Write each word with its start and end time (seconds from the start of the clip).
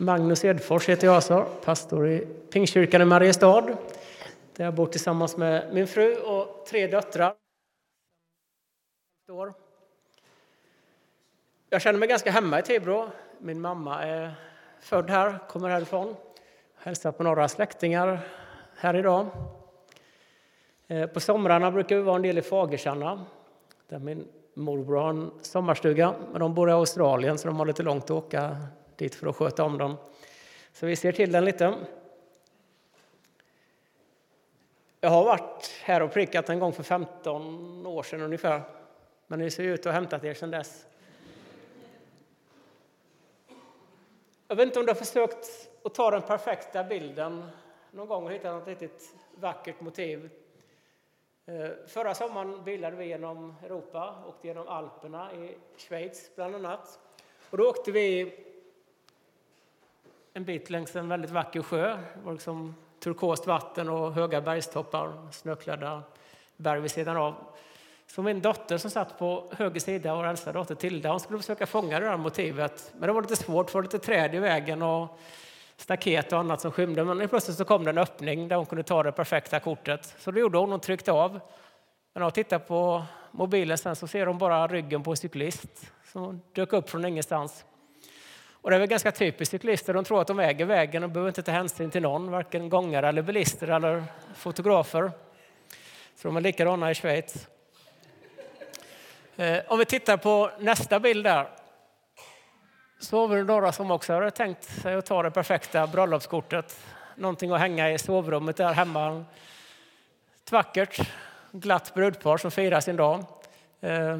Magnus 0.00 0.44
Edfors 0.44 0.88
heter 0.88 1.06
jag 1.06 1.16
alltså, 1.16 1.46
pastor 1.64 2.08
i 2.08 2.26
Pingstkyrkan 2.52 3.02
i 3.02 3.04
Mariestad. 3.04 3.66
Där 4.56 4.64
jag 4.64 4.74
bor 4.74 4.86
tillsammans 4.86 5.36
med 5.36 5.74
min 5.74 5.86
fru 5.86 6.16
och 6.16 6.66
tre 6.66 6.86
döttrar. 6.86 7.34
Jag 11.70 11.82
känner 11.82 11.98
mig 11.98 12.08
ganska 12.08 12.30
hemma 12.30 12.58
i 12.58 12.62
Tibro. 12.62 13.08
Min 13.38 13.60
mamma 13.60 14.02
är 14.02 14.34
född 14.80 15.10
här, 15.10 15.38
kommer 15.48 15.68
härifrån. 15.68 16.16
Hälsar 16.76 17.12
på 17.12 17.22
några 17.22 17.48
släktingar 17.48 18.20
här 18.76 18.96
idag. 18.96 19.26
Eh, 20.86 21.06
på 21.06 21.20
somrarna 21.20 21.70
brukar 21.70 21.96
vi 21.96 22.02
vara 22.02 22.16
en 22.16 22.22
del 22.22 22.38
i 22.38 22.42
Fagersanna 22.42 23.24
där 23.88 23.98
min 23.98 24.28
morbror 24.54 24.96
har 24.96 25.10
en 25.10 25.30
sommarstuga. 25.42 26.14
Men 26.32 26.40
de 26.40 26.54
bor 26.54 26.70
i 26.70 26.72
Australien 26.72 27.38
så 27.38 27.48
de 27.48 27.56
har 27.56 27.66
lite 27.66 27.82
långt 27.82 28.04
att 28.04 28.10
åka 28.10 28.56
dit 28.98 29.14
för 29.14 29.26
att 29.26 29.36
sköta 29.36 29.64
om 29.64 29.78
dem. 29.78 29.96
Så 30.72 30.86
vi 30.86 30.96
ser 30.96 31.12
till 31.12 31.32
den 31.32 31.44
lite. 31.44 31.74
Jag 35.00 35.10
har 35.10 35.24
varit 35.24 35.74
här 35.82 36.02
och 36.02 36.12
prickat 36.12 36.48
en 36.48 36.58
gång 36.58 36.72
för 36.72 36.82
15 36.82 37.86
år 37.86 38.02
sedan 38.02 38.20
ungefär. 38.20 38.62
Men 39.26 39.38
ni 39.38 39.50
ser 39.50 39.62
ut 39.62 39.80
att 39.80 39.84
ha 39.84 39.92
hämtat 39.92 40.24
er 40.24 40.34
sedan 40.34 40.50
dess. 40.50 40.86
Jag 44.48 44.56
vet 44.56 44.66
inte 44.66 44.80
om 44.80 44.86
du 44.86 44.92
har 44.92 44.96
försökt 44.96 45.68
att 45.84 45.94
ta 45.94 46.10
den 46.10 46.22
perfekta 46.22 46.84
bilden 46.84 47.50
någon 47.90 48.08
gång 48.08 48.24
och 48.24 48.32
hitta 48.32 48.52
något 48.52 48.68
riktigt 48.68 49.14
vackert 49.34 49.80
motiv. 49.80 50.30
Eh, 51.46 51.70
förra 51.86 52.14
sommaren 52.14 52.64
bilade 52.64 52.96
vi 52.96 53.06
genom 53.06 53.54
Europa, 53.64 54.14
åkte 54.26 54.46
genom 54.46 54.68
Alperna 54.68 55.32
i 55.34 55.56
Schweiz 55.76 56.30
bland 56.34 56.54
annat. 56.54 56.98
Och 57.50 57.58
då 57.58 57.70
åkte 57.70 57.92
vi 57.92 58.34
en 60.32 60.44
bit 60.44 60.70
längs 60.70 60.96
en 60.96 61.08
väldigt 61.08 61.30
vacker 61.30 61.62
sjö. 61.62 61.88
Det 61.88 62.20
var 62.24 62.32
liksom 62.32 62.74
turkost 63.00 63.46
vatten 63.46 63.88
och 63.88 64.12
höga 64.12 64.40
bergstoppar, 64.40 65.32
snöklädda 65.32 66.02
berg 66.56 66.80
vid 66.80 66.90
sidan 66.90 67.16
av. 67.16 67.34
Så 68.06 68.22
min 68.22 68.40
dotter 68.40 68.78
som 68.78 68.90
satt 68.90 69.18
på 69.18 69.50
höger 69.52 69.80
sida, 69.80 70.14
vår 70.14 70.26
äldsta 70.26 70.52
dotter 70.52 70.74
Tilda, 70.74 71.10
hon 71.10 71.20
skulle 71.20 71.38
försöka 71.38 71.66
fånga 71.66 72.00
det 72.00 72.06
där 72.06 72.16
motivet. 72.16 72.92
Men 72.98 73.06
det 73.06 73.12
var 73.12 73.22
lite 73.22 73.36
svårt, 73.36 73.70
för 73.70 73.78
det 73.78 73.86
var 73.88 73.92
lite 73.92 74.06
träd 74.06 74.34
i 74.34 74.38
vägen 74.38 74.82
och 74.82 75.18
staket 75.76 76.32
och 76.32 76.38
annat 76.38 76.60
som 76.60 76.72
skymde. 76.72 77.04
Men 77.04 77.28
plötsligt 77.28 77.56
så 77.56 77.64
kom 77.64 77.84
det 77.84 77.90
en 77.90 77.98
öppning 77.98 78.48
där 78.48 78.56
hon 78.56 78.66
kunde 78.66 78.82
ta 78.82 79.02
det 79.02 79.12
perfekta 79.12 79.60
kortet. 79.60 80.14
Så 80.18 80.30
det 80.30 80.40
gjorde 80.40 80.58
hon, 80.58 80.70
hon 80.70 80.80
tryckte 80.80 81.12
av. 81.12 81.32
Men 81.32 81.40
när 82.14 82.22
hon 82.22 82.32
tittar 82.32 82.58
på 82.58 83.04
mobilen 83.30 83.78
sen 83.78 83.96
så 83.96 84.06
ser 84.06 84.26
hon 84.26 84.38
bara 84.38 84.66
ryggen 84.66 85.02
på 85.02 85.10
en 85.10 85.16
cyklist 85.16 85.92
som 86.12 86.40
dök 86.52 86.72
upp 86.72 86.90
från 86.90 87.04
ingenstans. 87.04 87.64
Och 88.62 88.70
det 88.70 88.76
är 88.76 88.80
väl 88.80 88.88
ganska 88.88 89.12
typiskt 89.12 89.50
cyklister, 89.50 89.94
de 89.94 90.04
tror 90.04 90.20
att 90.20 90.26
de 90.26 90.40
äger 90.40 90.64
vägen 90.64 91.04
och 91.04 91.10
behöver 91.10 91.28
inte 91.28 91.42
ta 91.42 91.52
hänsyn 91.52 91.90
till 91.90 92.02
någon, 92.02 92.30
varken 92.30 92.68
gångare 92.68 93.08
eller 93.08 93.22
bilister 93.22 93.68
eller 93.68 94.04
fotografer. 94.34 95.12
Så 96.16 96.28
de 96.28 96.36
är 96.36 96.40
likadana 96.40 96.90
i 96.90 96.94
Schweiz. 96.94 97.48
Eh, 99.36 99.58
om 99.68 99.78
vi 99.78 99.84
tittar 99.84 100.16
på 100.16 100.50
nästa 100.58 101.00
bild 101.00 101.24
där. 101.24 101.48
Så 103.00 103.20
har 103.20 103.28
vi 103.28 103.44
några 103.44 103.72
som 103.72 103.90
också 103.90 104.12
har 104.12 104.30
tänkt 104.30 104.64
sig 104.64 104.94
att 104.94 105.06
ta 105.06 105.22
det 105.22 105.30
perfekta 105.30 105.86
bröllopskortet. 105.86 106.80
Någonting 107.16 107.50
att 107.50 107.60
hänga 107.60 107.90
i 107.90 107.98
sovrummet 107.98 108.56
där 108.56 108.72
hemma. 108.72 109.24
Ett 110.44 110.52
vackert, 110.52 111.10
glatt 111.52 111.94
brudpar 111.94 112.36
som 112.36 112.50
firar 112.50 112.80
sin 112.80 112.96
dag. 112.96 113.24
Eh, 113.80 114.18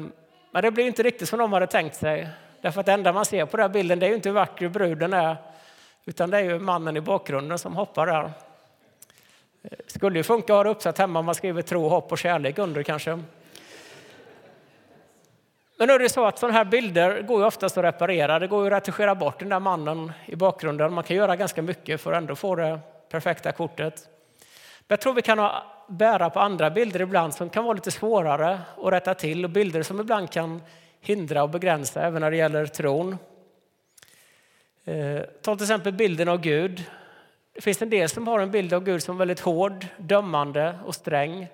men 0.51 0.61
det 0.61 0.71
blir 0.71 0.85
inte 0.85 1.03
riktigt 1.03 1.29
som 1.29 1.39
de 1.39 1.53
hade 1.53 1.67
tänkt 1.67 1.95
sig. 1.95 2.29
Därför 2.61 2.79
att 2.79 2.85
det 2.85 2.91
enda 2.91 3.13
man 3.13 3.25
ser 3.25 3.45
på 3.45 3.57
den 3.57 3.71
bilden 3.71 3.99
det 3.99 4.05
är 4.05 4.09
ju 4.09 4.15
inte 4.15 4.29
hur 4.29 4.33
vacker 4.33 4.69
bruden 4.69 5.13
är, 5.13 5.37
utan 6.05 6.29
det 6.29 6.37
är 6.37 6.41
ju 6.41 6.59
mannen 6.59 6.97
i 6.97 7.01
bakgrunden 7.01 7.59
som 7.59 7.75
hoppar 7.75 8.07
där. 8.07 8.31
Det 9.61 9.91
skulle 9.91 10.19
ju 10.19 10.23
funka 10.23 10.53
att 10.53 10.57
ha 10.57 10.63
det 10.63 10.69
uppsatt 10.69 10.97
hemma 10.97 11.19
om 11.19 11.25
man 11.25 11.35
skriver 11.35 11.61
tro, 11.61 11.87
hopp 11.87 12.11
och 12.11 12.17
kärlek 12.17 12.57
under 12.57 12.83
kanske. 12.83 13.19
Men 15.77 15.87
nu 15.87 15.93
är 15.93 15.99
det 15.99 16.09
så 16.09 16.25
att 16.25 16.39
sådana 16.39 16.57
här 16.57 16.65
bilder 16.65 17.21
går 17.21 17.39
ju 17.39 17.45
oftast 17.45 17.77
att 17.77 17.83
reparera. 17.83 18.39
Det 18.39 18.47
går 18.47 18.61
ju 18.61 18.67
att 18.67 18.73
retuschera 18.73 19.15
bort 19.15 19.39
den 19.39 19.49
där 19.49 19.59
mannen 19.59 20.11
i 20.25 20.35
bakgrunden. 20.35 20.93
Man 20.93 21.03
kan 21.03 21.17
göra 21.17 21.35
ganska 21.35 21.61
mycket 21.61 22.01
för 22.01 22.11
att 22.11 22.17
ändå 22.17 22.35
få 22.35 22.55
det 22.55 22.79
perfekta 23.09 23.51
kortet. 23.51 24.07
Men 24.79 24.87
jag 24.87 25.01
tror 25.01 25.13
vi 25.13 25.21
kan 25.21 25.49
bära 25.87 26.29
på 26.29 26.39
andra 26.39 26.69
bilder 26.69 27.01
ibland 27.01 27.33
som 27.33 27.49
kan 27.49 27.63
vara 27.63 27.73
lite 27.73 27.91
svårare 27.91 28.59
att 28.77 28.93
rätta 28.93 29.13
till 29.13 29.43
och 29.43 29.49
bilder 29.49 29.83
som 29.83 29.99
ibland 29.99 30.31
kan 30.31 30.61
hindra 31.01 31.43
och 31.43 31.49
begränsa 31.49 32.01
även 32.01 32.21
när 32.21 32.31
det 32.31 32.37
gäller 32.37 32.65
tron. 32.65 33.17
Eh, 34.85 35.21
ta 35.41 35.55
till 35.55 35.63
exempel 35.63 35.93
bilden 35.93 36.29
av 36.29 36.41
Gud. 36.41 36.83
Det 37.53 37.61
finns 37.61 37.81
en 37.81 37.89
del 37.89 38.09
som 38.09 38.27
har 38.27 38.39
en 38.39 38.51
bild 38.51 38.73
av 38.73 38.83
Gud 38.83 39.03
som 39.03 39.17
väldigt 39.17 39.39
hård, 39.39 39.85
dömande 39.97 40.79
och 40.85 40.95
sträng. 40.95 41.47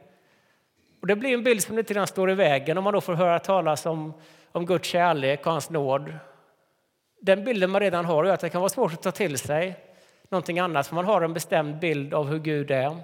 Och 1.01 1.07
det 1.07 1.15
blir 1.15 1.33
en 1.33 1.43
bild 1.43 1.63
som 1.63 1.75
lite 1.75 1.93
grann 1.93 2.07
står 2.07 2.31
i 2.31 2.33
vägen 2.33 2.77
om 2.77 2.83
man 2.83 2.93
då 2.93 3.01
får 3.01 3.13
höra 3.13 3.39
talas 3.39 3.85
om, 3.85 4.13
om 4.51 4.65
Guds 4.65 4.87
kärlek 4.87 5.45
och 5.45 5.51
hans 5.51 5.69
nåd. 5.69 6.13
Den 7.21 7.43
bilden 7.43 7.69
man 7.69 7.81
redan 7.81 8.05
har 8.05 8.25
gör 8.25 8.33
att 8.33 8.39
det 8.39 8.49
kan 8.49 8.61
vara 8.61 8.69
svårt 8.69 8.93
att 8.93 9.01
ta 9.01 9.11
till 9.11 9.37
sig 9.37 9.75
någonting 10.29 10.59
annat, 10.59 10.87
för 10.87 10.95
man 10.95 11.05
har 11.05 11.21
en 11.21 11.33
bestämd 11.33 11.79
bild 11.79 12.13
av 12.13 12.27
hur 12.27 12.39
Gud 12.39 12.71
är. 12.71 12.97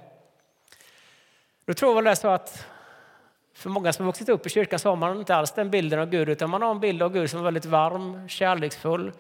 Då 1.66 1.74
tror 1.74 1.96
väl 1.96 2.04
det 2.04 2.12
är 2.12 2.16
så 2.16 2.28
att 2.28 2.68
för 3.54 3.70
många 3.70 3.94
som 3.94 4.06
har 4.06 4.12
vuxit 4.12 4.30
upp 4.30 4.46
i 4.46 4.50
kyrkan 4.50 4.80
så 4.80 4.90
har 4.90 4.96
man 4.96 5.20
inte 5.20 5.36
alls 5.36 5.52
den 5.52 5.70
bilden 5.70 6.00
av 6.00 6.10
Gud, 6.10 6.30
utan 6.30 6.50
man 6.50 6.62
har 6.62 6.72
en 6.72 6.80
bild 6.80 7.02
av 7.02 7.14
Gud 7.14 7.30
som 7.30 7.40
är 7.40 7.44
väldigt 7.44 7.66
varm, 7.66 8.30
kärleksfull. 8.30 9.04
Man 9.04 9.12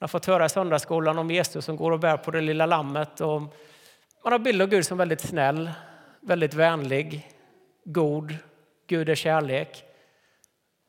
har 0.00 0.08
fått 0.08 0.26
höra 0.26 0.44
i 0.44 0.48
söndagsskolan 0.48 1.18
om 1.18 1.30
Jesus 1.30 1.64
som 1.64 1.76
går 1.76 1.90
och 1.90 2.00
bär 2.00 2.16
på 2.16 2.30
det 2.30 2.40
lilla 2.40 2.66
lammet. 2.66 3.20
Och 3.20 3.40
man 3.40 3.52
har 4.22 4.32
en 4.32 4.42
bild 4.42 4.62
av 4.62 4.68
Gud 4.68 4.86
som 4.86 4.98
väldigt 4.98 5.20
snäll, 5.20 5.70
väldigt 6.20 6.54
vänlig, 6.54 7.30
god. 7.84 8.36
Gud 8.86 9.08
är 9.08 9.14
kärlek. 9.14 9.84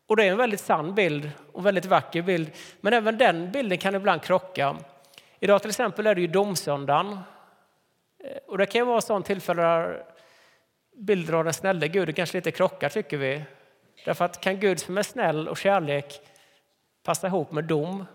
Och 0.08 0.16
det 0.16 0.24
är 0.24 0.32
en 0.32 0.38
väldigt 0.38 0.60
sann 0.60 0.96
bild 0.96 1.32
och 1.52 1.66
väldigt 1.66 1.86
vacker 1.86 2.22
bild. 2.22 2.52
Men 2.82 2.94
även 2.94 3.18
den 3.18 3.52
bilden 3.52 3.78
kan 3.78 3.96
ibland 3.96 4.22
krocka. 4.22 4.76
Idag 5.40 5.62
till 5.62 5.70
exempel 5.70 6.08
är 6.08 6.16
det 6.16 6.22
ju 6.22 6.28
domsöndagen. 6.28 7.20
Eh, 8.24 8.38
och 8.48 8.58
det 8.58 8.66
kan 8.66 8.82
ju 8.82 8.86
vara 8.86 9.02
sådant 9.02 9.26
tillfälle 9.26 9.62
där 9.62 10.06
bilder 11.00 11.34
av 11.34 11.44
den 11.44 11.54
snälla 11.54 11.88
Gud 11.88 12.16
kanske 12.16 12.38
lite 12.38 12.52
krockar 12.52 12.90
tycker 12.90 13.18
vi. 13.18 13.44
Därför 14.06 14.26
att 14.26 14.42
kan 14.42 14.60
Gud 14.60 14.80
som 14.80 14.98
är 14.98 15.04
snäll 15.04 15.48
och 15.48 15.58
kärlek 15.58 16.22
passa 17.04 17.28
ihop 17.28 17.52
med 17.52 17.64
dom? 17.64 18.06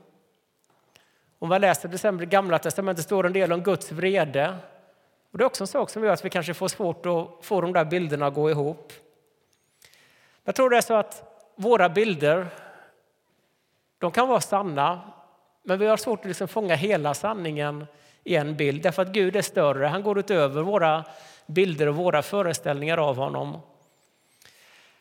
Om 1.38 1.48
man 1.48 1.60
läser 1.60 1.88
till 1.88 1.94
exempel 1.94 2.26
Gamla 2.26 2.58
testamentet 2.58 3.04
står 3.04 3.26
en 3.26 3.32
del 3.32 3.52
om 3.52 3.62
Guds 3.62 3.92
vrede. 3.92 4.56
Och 5.30 5.38
det 5.38 5.44
är 5.44 5.46
också 5.46 5.64
en 5.64 5.68
sak 5.68 5.90
som 5.90 6.04
gör 6.04 6.12
att 6.12 6.24
vi 6.24 6.30
kanske 6.30 6.54
får 6.54 6.68
svårt 6.68 7.06
att 7.06 7.46
få 7.46 7.60
de 7.60 7.72
där 7.72 7.84
bilderna 7.84 8.26
att 8.26 8.34
gå 8.34 8.50
ihop. 8.50 8.92
Jag 10.44 10.54
tror 10.54 10.70
det 10.70 10.76
är 10.76 10.80
så 10.80 10.94
att 10.94 11.42
våra 11.56 11.88
bilder, 11.88 12.46
de 13.98 14.10
kan 14.10 14.28
vara 14.28 14.40
sanna, 14.40 15.00
men 15.62 15.78
vi 15.78 15.86
har 15.86 15.96
svårt 15.96 16.20
att 16.20 16.26
liksom 16.26 16.48
fånga 16.48 16.74
hela 16.74 17.14
sanningen 17.14 17.86
i 18.24 18.36
en 18.36 18.56
bild. 18.56 18.82
Därför 18.82 19.02
att 19.02 19.12
Gud 19.12 19.36
är 19.36 19.42
större, 19.42 19.86
han 19.86 20.02
går 20.02 20.18
utöver 20.18 20.62
våra 20.62 21.04
bilder 21.46 21.88
och 21.88 21.94
våra 21.94 22.22
föreställningar 22.22 22.98
av 22.98 23.16
honom. 23.16 23.60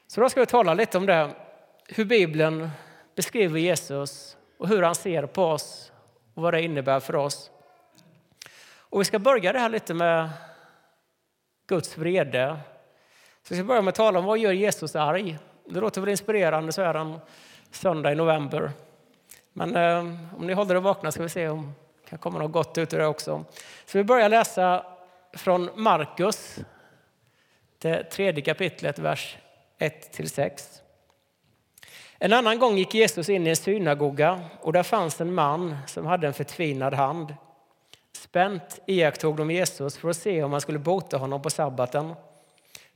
Så 0.07 0.21
då 0.21 0.29
ska 0.29 0.39
vi 0.39 0.45
tala 0.45 0.73
lite 0.73 0.97
om 0.97 1.05
det, 1.05 1.29
hur 1.87 2.05
Bibeln 2.05 2.69
beskriver 3.15 3.59
Jesus 3.59 4.37
och 4.57 4.67
hur 4.67 4.81
han 4.81 4.95
ser 4.95 5.25
på 5.25 5.43
oss 5.43 5.91
och 6.33 6.43
vad 6.43 6.53
det 6.53 6.61
innebär 6.61 6.99
för 6.99 7.15
oss. 7.15 7.51
Och 8.75 8.99
vi 8.99 9.05
ska 9.05 9.19
börja 9.19 9.53
det 9.53 9.59
här 9.59 9.69
lite 9.69 9.93
med 9.93 10.29
Guds 11.67 11.97
vrede. 11.97 12.57
Så 13.43 13.53
vi 13.53 13.55
ska 13.55 13.63
börja 13.63 13.81
med 13.81 13.91
att 13.91 13.95
tala 13.95 14.19
om 14.19 14.25
vad 14.25 14.37
gör 14.37 14.51
Jesus 14.51 14.95
arg? 14.95 15.37
Det 15.65 15.79
låter 15.79 16.01
väl 16.01 16.09
inspirerande 16.09 16.71
så 16.71 16.81
här 16.81 16.93
en 16.95 17.19
söndag 17.71 18.11
i 18.11 18.15
november. 18.15 18.71
Men 19.53 19.75
eh, 19.75 19.99
om 20.37 20.47
ni 20.47 20.53
håller 20.53 20.75
er 20.75 20.79
vakna 20.79 21.11
ska 21.11 21.23
vi 21.23 21.29
se 21.29 21.49
om 21.49 21.73
det 22.13 22.19
kommer 22.19 22.39
något 22.39 22.51
gott 22.51 22.77
ut 22.77 22.93
ur 22.93 22.97
det 22.97 23.07
också. 23.07 23.45
Så 23.85 23.97
vi 23.97 24.03
börjar 24.03 24.29
läsa 24.29 24.85
från 25.33 25.69
Markus, 25.75 26.57
det 27.77 28.03
tredje 28.03 28.43
kapitlet, 28.43 28.99
vers 28.99 29.37
1-6. 29.79 30.81
En 32.17 32.33
annan 32.33 32.59
gång 32.59 32.77
gick 32.77 32.93
Jesus 32.93 33.29
in 33.29 33.47
i 33.47 33.49
en 33.49 33.55
synagoga 33.55 34.41
och 34.61 34.73
där 34.73 34.83
fanns 34.83 35.21
en 35.21 35.33
man 35.33 35.77
som 35.87 36.05
hade 36.05 36.27
en 36.27 36.33
förtvinad 36.33 36.93
hand. 36.93 37.35
Spänt 38.11 38.79
iakttog 38.87 39.37
de 39.37 39.51
Jesus 39.51 39.97
för 39.97 40.09
att 40.09 40.17
se 40.17 40.43
om 40.43 40.51
han 40.51 40.61
skulle 40.61 40.79
bota 40.79 41.17
honom 41.17 41.41
på 41.41 41.49
sabbaten. 41.49 42.13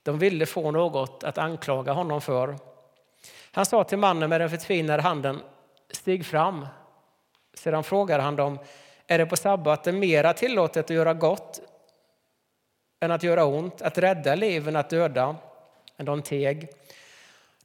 De 0.03 0.19
ville 0.19 0.45
få 0.45 0.71
något 0.71 1.23
att 1.23 1.37
anklaga 1.37 1.93
honom 1.93 2.21
för. 2.21 2.55
Han 3.51 3.65
sa 3.65 3.83
till 3.83 3.97
mannen 3.97 4.29
med 4.29 4.41
den 4.41 4.49
förtvinade 4.49 5.01
handen, 5.01 5.39
stig 5.91 6.25
fram. 6.25 6.67
Sedan 7.53 7.83
frågade 7.83 8.23
han 8.23 8.35
dem, 8.35 8.59
är 9.07 9.18
det 9.18 9.25
på 9.25 9.36
sabbaten 9.36 10.00
mera 10.00 10.33
tillåtet 10.33 10.86
att 10.86 10.89
göra 10.89 11.13
gott 11.13 11.62
än 13.00 13.12
att 13.12 13.24
göra 13.24 13.45
ont, 13.45 13.81
att 13.81 13.98
rädda 13.98 14.36
liv 14.36 14.68
än 14.68 14.75
att 14.75 14.89
döda. 14.89 15.36
Men 15.98 16.06
de 16.06 16.21
teg. 16.21 16.69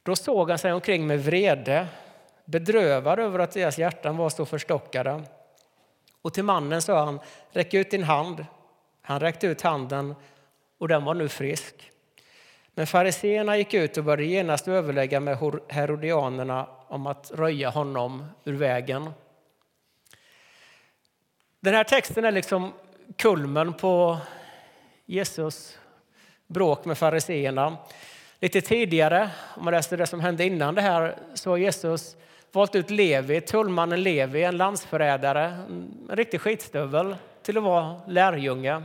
Då 0.03 0.15
såg 0.15 0.49
han 0.49 0.59
sig 0.59 0.73
omkring 0.73 1.07
med 1.07 1.23
vrede, 1.23 1.87
bedrövad 2.45 3.19
över 3.19 3.39
att 3.39 3.51
deras 3.51 3.77
hjärtan 3.77 4.17
var 4.17 4.29
så 4.29 4.45
förstockade. 4.45 5.23
Och 6.21 6.33
till 6.33 6.43
mannen 6.43 6.81
sa 6.81 7.05
han, 7.05 7.19
räck 7.51 7.73
ut 7.73 7.91
din 7.91 8.03
hand. 8.03 8.45
Han 9.01 9.19
räckte 9.19 9.47
ut 9.47 9.61
handen 9.61 10.15
och 10.77 10.87
den 10.87 11.05
var 11.05 11.13
nu 11.13 11.29
frisk. 11.29 11.91
Men 12.75 12.87
fariseerna 12.87 13.57
gick 13.57 13.73
ut 13.73 13.97
och 13.97 14.03
började 14.03 14.25
genast 14.25 14.67
överlägga 14.67 15.19
med 15.19 15.37
herodianerna 15.69 16.67
om 16.87 17.07
att 17.07 17.31
röja 17.31 17.69
honom 17.69 18.25
ur 18.43 18.53
vägen. 18.53 19.11
Den 21.63 21.73
här 21.73 21.83
texten 21.83 22.25
är 22.25 22.31
liksom 22.31 22.73
kulmen 23.17 23.73
på 23.73 24.17
Jesus 25.05 25.77
bråk 26.47 26.85
med 26.85 26.97
fariseerna. 26.97 27.77
Lite 28.39 28.61
tidigare, 28.61 29.29
om 29.57 29.65
man 29.65 29.73
läser 29.73 29.97
det 29.97 30.07
som 30.07 30.19
hände 30.19 30.45
innan 30.45 30.75
det 30.75 30.81
här, 30.81 31.15
så 31.33 31.49
har 31.49 31.57
Jesus 31.57 32.15
valt 32.51 32.75
ut 32.75 32.89
Levi, 32.89 33.41
tullmannen 33.41 34.03
Levi, 34.03 34.43
en 34.43 34.57
landsförrädare, 34.57 35.43
en 35.43 36.09
riktig 36.09 36.41
skitstövel, 36.41 37.15
till 37.43 37.57
att 37.57 37.63
vara 37.63 38.01
lärjunge. 38.07 38.83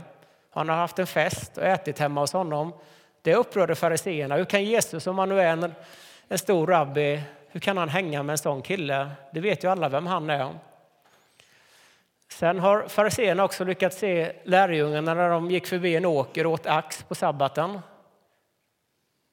Han 0.49 0.69
har 0.69 0.75
haft 0.75 0.99
en 0.99 1.07
fest 1.07 1.57
och 1.57 1.63
ätit 1.63 1.99
hemma 1.99 2.21
hos 2.21 2.33
honom. 2.33 2.73
Det 3.21 3.35
upprörde 3.35 3.75
fariseerna. 3.75 4.35
Hur 4.35 4.45
kan 4.45 4.63
Jesus, 4.63 5.07
om 5.07 5.19
han 5.19 5.29
nu 5.29 5.41
är 5.41 5.51
en, 5.51 5.73
en 6.27 6.37
stor 6.37 6.67
rabbi, 6.67 7.21
hur 7.47 7.59
kan 7.59 7.77
han 7.77 7.89
hänga 7.89 8.23
med 8.23 8.33
en 8.33 8.37
sån 8.37 8.61
kille? 8.61 9.09
Det 9.33 9.39
vet 9.39 9.63
ju 9.63 9.71
alla 9.71 9.89
vem 9.89 10.07
han 10.07 10.29
är. 10.29 10.53
Sen 12.31 12.59
har 12.59 12.87
fariseerna 12.87 13.43
också 13.43 13.63
lyckats 13.63 13.97
se 13.97 14.31
lärjungarna 14.43 15.13
när 15.13 15.29
de 15.29 15.51
gick 15.51 15.67
förbi 15.67 15.95
en 15.95 16.05
åker 16.05 16.45
och 16.45 16.53
åt 16.53 16.65
ax 16.65 17.03
på 17.03 17.15
sabbaten. 17.15 17.79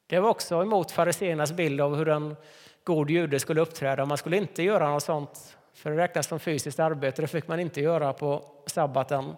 Det 0.06 0.18
var 0.18 0.30
också 0.30 0.62
emot 0.62 0.90
fariseernas 0.90 1.52
bild 1.52 1.80
av 1.80 1.96
hur 1.96 2.08
en 2.08 2.36
god 2.84 3.10
jude 3.10 3.40
skulle 3.40 3.60
uppträda. 3.60 4.06
Man 4.06 4.18
skulle 4.18 4.36
inte 4.36 4.62
göra 4.62 4.90
något 4.90 5.02
sånt, 5.02 5.56
för 5.74 5.90
det 5.90 5.96
räknas 5.96 6.26
som 6.26 6.40
fysiskt 6.40 6.80
arbete. 6.80 7.22
Det 7.22 7.28
fick 7.28 7.48
man 7.48 7.60
inte 7.60 7.80
göra 7.80 8.12
på 8.12 8.44
sabbaten. 8.66 9.36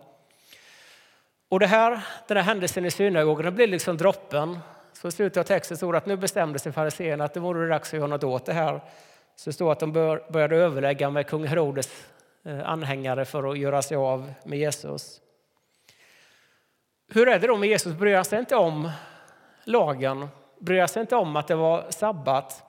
Och 1.49 1.61
det 1.61 1.67
här, 1.67 2.01
den 2.29 2.37
här 2.37 2.45
händelsen 2.45 2.85
i 2.85 2.91
synagogan 2.91 3.55
blir 3.55 3.67
liksom 3.67 3.97
droppen. 3.97 4.59
Så 4.93 5.09
i 5.09 5.13
slutet 5.13 5.37
av 5.41 5.45
texten 5.45 5.77
står 5.77 5.97
att 5.97 6.07
nu 6.07 6.17
bestämde 6.17 6.59
sig 6.59 6.73
fariséerna 6.73 7.25
att 7.25 7.35
det 7.35 7.41
vore 7.41 7.69
dags 7.69 7.89
att 7.89 7.99
göra 7.99 8.07
något 8.07 8.25
åt 8.25 8.47
det 8.47 8.53
här. 8.53 8.81
Så 9.37 9.51
det 9.51 9.55
står 9.55 9.73
att 9.73 9.81
de 9.81 9.93
började 9.93 10.57
överlägga 10.57 11.11
med 11.11 11.27
kung 11.27 11.47
Herodes 11.47 12.07
Eh, 12.45 12.69
anhängare 12.69 13.25
för 13.25 13.51
att 13.51 13.59
göra 13.59 13.83
sig 13.83 13.97
av 13.97 14.33
med 14.45 14.59
Jesus. 14.59 15.21
Hur 17.09 17.29
är 17.29 17.39
det 17.39 17.47
då 17.47 17.57
med 17.57 17.69
Jesus? 17.69 17.95
Bryr 17.95 18.15
han 18.15 18.25
sig 18.25 18.39
inte 18.39 18.57
om 18.57 18.91
lagen? 19.65 20.29
Bryr 20.59 20.79
han 20.79 20.89
sig 20.89 21.01
inte 21.01 21.17
om 21.17 21.37
att 21.37 21.49
det 21.49 21.55
var 21.55 21.91
sabbat? 21.91 22.65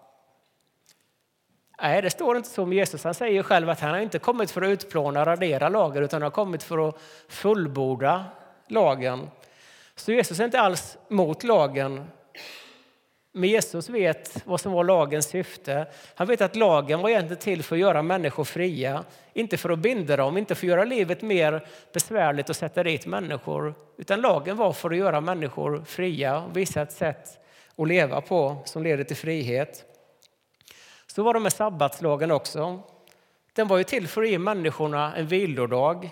Nej, 1.81 2.01
det 2.01 2.09
står 2.09 2.37
inte 2.37 2.49
så 2.49 2.63
om 2.63 2.73
Jesus. 2.73 3.03
Han 3.03 3.13
säger 3.13 3.43
själv 3.43 3.69
att 3.69 3.79
han 3.79 3.91
har 3.91 3.99
inte 3.99 4.19
kommit 4.19 4.51
för 4.51 4.61
att 4.61 4.69
utplåna 4.69 5.19
och 5.19 5.25
radera 5.25 5.69
lagen 5.69 6.03
utan 6.03 6.21
har 6.21 6.29
kommit 6.29 6.63
för 6.63 6.89
att 6.89 7.01
fullborda 7.27 8.25
lagen. 8.67 9.29
Så 9.95 10.11
Jesus 10.11 10.39
är 10.39 10.45
inte 10.45 10.61
alls 10.61 10.97
mot 11.07 11.43
lagen. 11.43 12.07
Men 13.31 13.49
Jesus 13.49 13.89
vet 13.89 14.43
vad 14.45 14.61
som 14.61 14.71
var 14.71 14.83
lagens 14.83 15.25
syfte. 15.25 15.87
Han 16.15 16.27
vet 16.27 16.41
att 16.41 16.55
lagen 16.55 17.01
var 17.01 17.09
egentligen 17.09 17.41
till 17.41 17.63
för 17.63 17.75
att 17.75 17.79
göra 17.79 18.01
människor 18.01 18.43
fria, 18.43 19.03
inte 19.33 19.57
för 19.57 19.69
att 19.69 19.79
binda 19.79 20.17
dem, 20.17 20.37
inte 20.37 20.55
för 20.55 20.65
att 20.65 20.69
göra 20.69 20.85
livet 20.85 21.21
mer 21.21 21.67
besvärligt 21.93 22.49
och 22.49 22.55
sätta 22.55 22.83
dit 22.83 23.05
människor. 23.05 23.73
Utan 23.97 24.21
lagen 24.21 24.57
var 24.57 24.73
för 24.73 24.89
att 24.89 24.97
göra 24.97 25.21
människor 25.21 25.83
fria 25.85 26.43
och 26.43 26.57
visa 26.57 26.81
ett 26.81 26.91
sätt 26.91 27.39
att 27.75 27.87
leva 27.87 28.21
på 28.21 28.57
som 28.65 28.83
leder 28.83 29.03
till 29.03 29.17
frihet. 29.17 29.85
Så 31.07 31.23
var 31.23 31.33
det 31.33 31.39
med 31.39 31.53
sabbatslagen 31.53 32.31
också. 32.31 32.81
Den 33.53 33.67
var 33.67 33.77
ju 33.77 33.83
till 33.83 34.07
för 34.07 34.21
att 34.23 34.29
ge 34.29 34.39
människorna 34.39 35.15
en 35.15 35.27
vilodag 35.27 36.09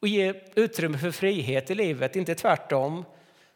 och 0.00 0.08
ge 0.08 0.34
utrymme 0.54 0.98
för 0.98 1.10
frihet 1.10 1.70
i 1.70 1.74
livet, 1.74 2.16
inte 2.16 2.34
tvärtom. 2.34 3.04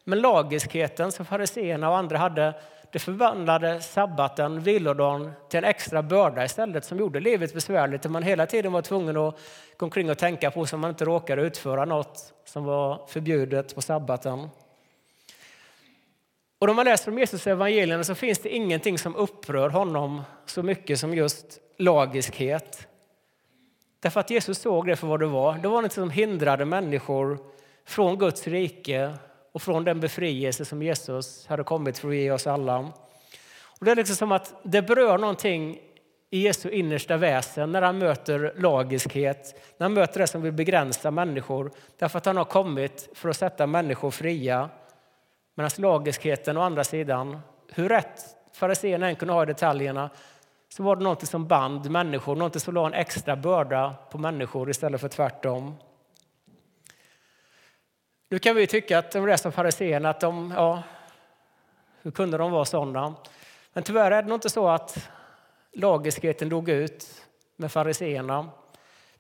Men 0.05 0.21
lagiskheten 0.21 1.13
som 1.13 1.27
fariseerna 1.27 1.91
och 1.91 1.97
andra 1.97 2.19
hade 2.19 2.55
det 2.93 2.99
förvandlade 2.99 3.81
sabbaten, 3.81 4.61
vilodagen, 4.61 5.33
till 5.49 5.59
en 5.59 5.65
extra 5.65 6.03
börda 6.03 6.45
istället 6.45 6.85
som 6.85 6.99
gjorde 6.99 7.21
livet 7.21 7.55
besvärligt. 7.55 8.11
Man 8.11 8.23
hela 8.23 8.47
tiden 8.47 8.73
var 8.73 8.83
tvungen 8.83 9.17
att 9.17 9.39
gå 9.77 9.87
omkring 9.87 10.11
och 10.11 10.19
tänka 10.19 10.51
på 10.51 10.67
så 10.67 10.77
man 10.77 10.91
inte 10.91 11.05
råkade 11.05 11.43
utföra 11.43 11.85
något 11.85 12.33
som 12.45 12.65
var 12.65 13.07
förbjudet 13.07 13.75
på 13.75 13.83
sabbaten. 13.83 14.49
Och 16.59 16.67
när 16.67 16.75
man 16.75 16.85
läser 16.85 17.11
om 17.11 17.19
Jesus 17.19 17.47
evangelierna 17.47 18.05
så 18.05 18.15
finns 18.15 18.39
det 18.39 18.49
ingenting 18.49 18.99
som 18.99 19.17
upprör 19.17 19.69
honom 19.69 20.23
så 20.47 20.63
mycket 20.63 20.99
som 20.99 21.15
just 21.15 21.59
lagiskhet. 21.79 22.89
Därför 24.01 24.21
att 24.21 24.31
Jesus 24.31 24.59
såg 24.59 24.87
det 24.87 24.97
för 24.97 25.07
vad 25.07 25.21
det 25.21 25.27
var. 25.27 25.55
Det 25.55 25.69
var 25.69 25.83
något 25.83 25.93
som 25.93 26.11
hindrade 26.11 26.65
människor 26.65 27.39
från 27.85 28.19
Guds 28.19 28.47
rike 28.47 29.15
och 29.53 29.63
från 29.63 29.85
den 29.85 30.01
befrielse 30.01 30.65
som 30.65 30.83
Jesus 30.83 31.47
hade 31.47 31.65
kommit 31.65 31.99
för 31.99 32.09
att 32.09 32.15
ge 32.15 32.31
oss 32.31 32.47
alla. 32.47 32.79
Och 33.79 33.85
det 33.85 33.91
är 33.91 33.97
liksom 33.97 34.17
som 34.17 34.33
att 34.33 34.55
det 34.63 34.83
berör 34.83 35.19
någonting 35.19 35.79
i 36.31 36.39
Jesu 36.39 36.71
innersta 36.71 37.17
väsen 37.17 37.73
när 37.73 37.83
han 37.83 37.99
möter 37.99 38.55
lagiskhet, 38.57 39.61
när 39.79 39.85
han 39.85 39.95
möter 39.95 40.21
det 40.21 40.27
som 40.27 40.43
vill 40.43 40.53
begränsa 40.53 41.11
människor. 41.11 41.71
Därför 41.99 42.19
att 42.19 42.27
han 42.27 42.37
har 42.37 42.45
kommit 42.45 43.09
för 43.15 43.29
att 43.29 43.37
sätta 43.37 43.67
människor 43.67 44.11
fria. 44.11 44.69
Medan 45.55 45.71
lagiskheten 45.79 46.57
å 46.57 46.61
andra 46.61 46.85
sidan, 46.85 47.41
hur 47.73 47.89
rätt 47.89 48.25
fariséerna 48.53 49.09
än 49.09 49.17
kunde 49.17 49.35
ha 49.35 49.43
i 49.43 49.47
detaljerna, 49.47 50.11
så 50.69 50.83
var 50.83 50.97
det 50.97 51.03
något 51.03 51.27
som 51.27 51.47
band 51.47 51.91
människor, 51.91 52.37
något 52.37 52.63
som 52.63 52.75
la 52.75 52.87
en 52.87 52.95
extra 52.95 53.37
börda 53.37 53.95
på 54.11 54.19
människor 54.19 54.71
istället 54.71 55.01
för 55.01 55.09
tvärtom. 55.09 55.75
Nu 58.33 58.39
kan 58.39 58.57
vi 58.57 58.67
tycka 58.67 58.99
att 58.99 59.11
de 59.11 59.27
resten 59.27 59.49
av 59.49 59.53
fariséerna, 59.53 60.11
att 60.11 60.21
de, 60.21 60.55
ja, 60.57 60.83
hur 62.03 62.11
kunde 62.11 62.39
de 62.39 62.51
vara 62.51 62.65
sådana? 62.65 63.15
Men 63.73 63.85
tyvärr 63.85 64.11
är 64.11 64.23
det 64.23 64.29
nog 64.29 64.37
inte 64.37 64.51
så 64.51 64.69
att 64.69 65.09
lagiskheten 65.73 66.49
dog 66.49 66.69
ut 66.69 67.27
med 67.57 67.73
fariséerna. 67.73 68.51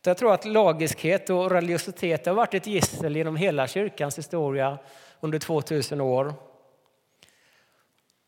Jag 0.02 0.18
tror 0.18 0.34
att 0.34 0.44
lagiskhet 0.44 1.30
och 1.30 1.50
religiositet 1.50 2.26
har 2.26 2.34
varit 2.34 2.54
ett 2.54 2.66
gissel 2.66 3.16
genom 3.16 3.36
hela 3.36 3.66
kyrkans 3.66 4.18
historia 4.18 4.78
under 5.20 5.38
2000 5.38 6.00
år. 6.00 6.34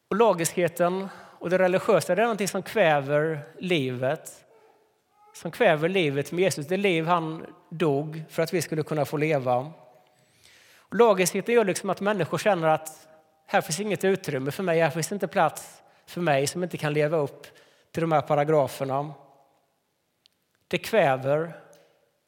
Och 0.09 0.17
lagiskheten 0.17 1.09
och 1.39 1.51
det 1.51 1.59
religiösa 1.59 2.15
det 2.15 2.23
är 2.23 2.27
något 2.27 2.51
som 2.51 2.63
kväver 2.63 3.41
livet. 3.59 4.45
Som 5.35 5.51
kväver 5.51 5.89
livet 5.89 6.33
med 6.33 6.41
Jesus, 6.41 6.67
det 6.67 6.77
liv 6.77 7.07
han 7.07 7.47
dog 7.71 8.23
för 8.31 8.43
att 8.43 8.55
vi 8.55 8.63
skulle 8.63 8.83
kunna 8.83 9.05
få 9.05 9.17
leva. 9.17 9.73
Och 10.95 10.99
lagiskheten 10.99 11.55
gör 11.55 11.65
liksom 11.65 11.91
att 11.91 12.01
människor 12.01 12.39
känner 12.39 12.69
att 12.69 13.09
här 13.47 13.61
finns 13.61 13.81
inget 13.81 14.05
utrymme 14.05 14.51
för 14.51 14.63
mig, 14.63 14.81
här 14.81 14.91
finns 14.91 15.13
inte 15.13 15.29
plats 15.29 15.83
för 16.07 16.21
mig 16.21 16.47
som 16.47 16.63
inte 16.63 16.77
kan 16.77 16.93
leva 16.93 17.17
upp 17.17 17.47
till 17.93 18.01
de 18.01 18.13
här 18.13 18.21
paragraferna. 18.21 19.15
Det 20.69 20.79
kväver, 20.79 21.57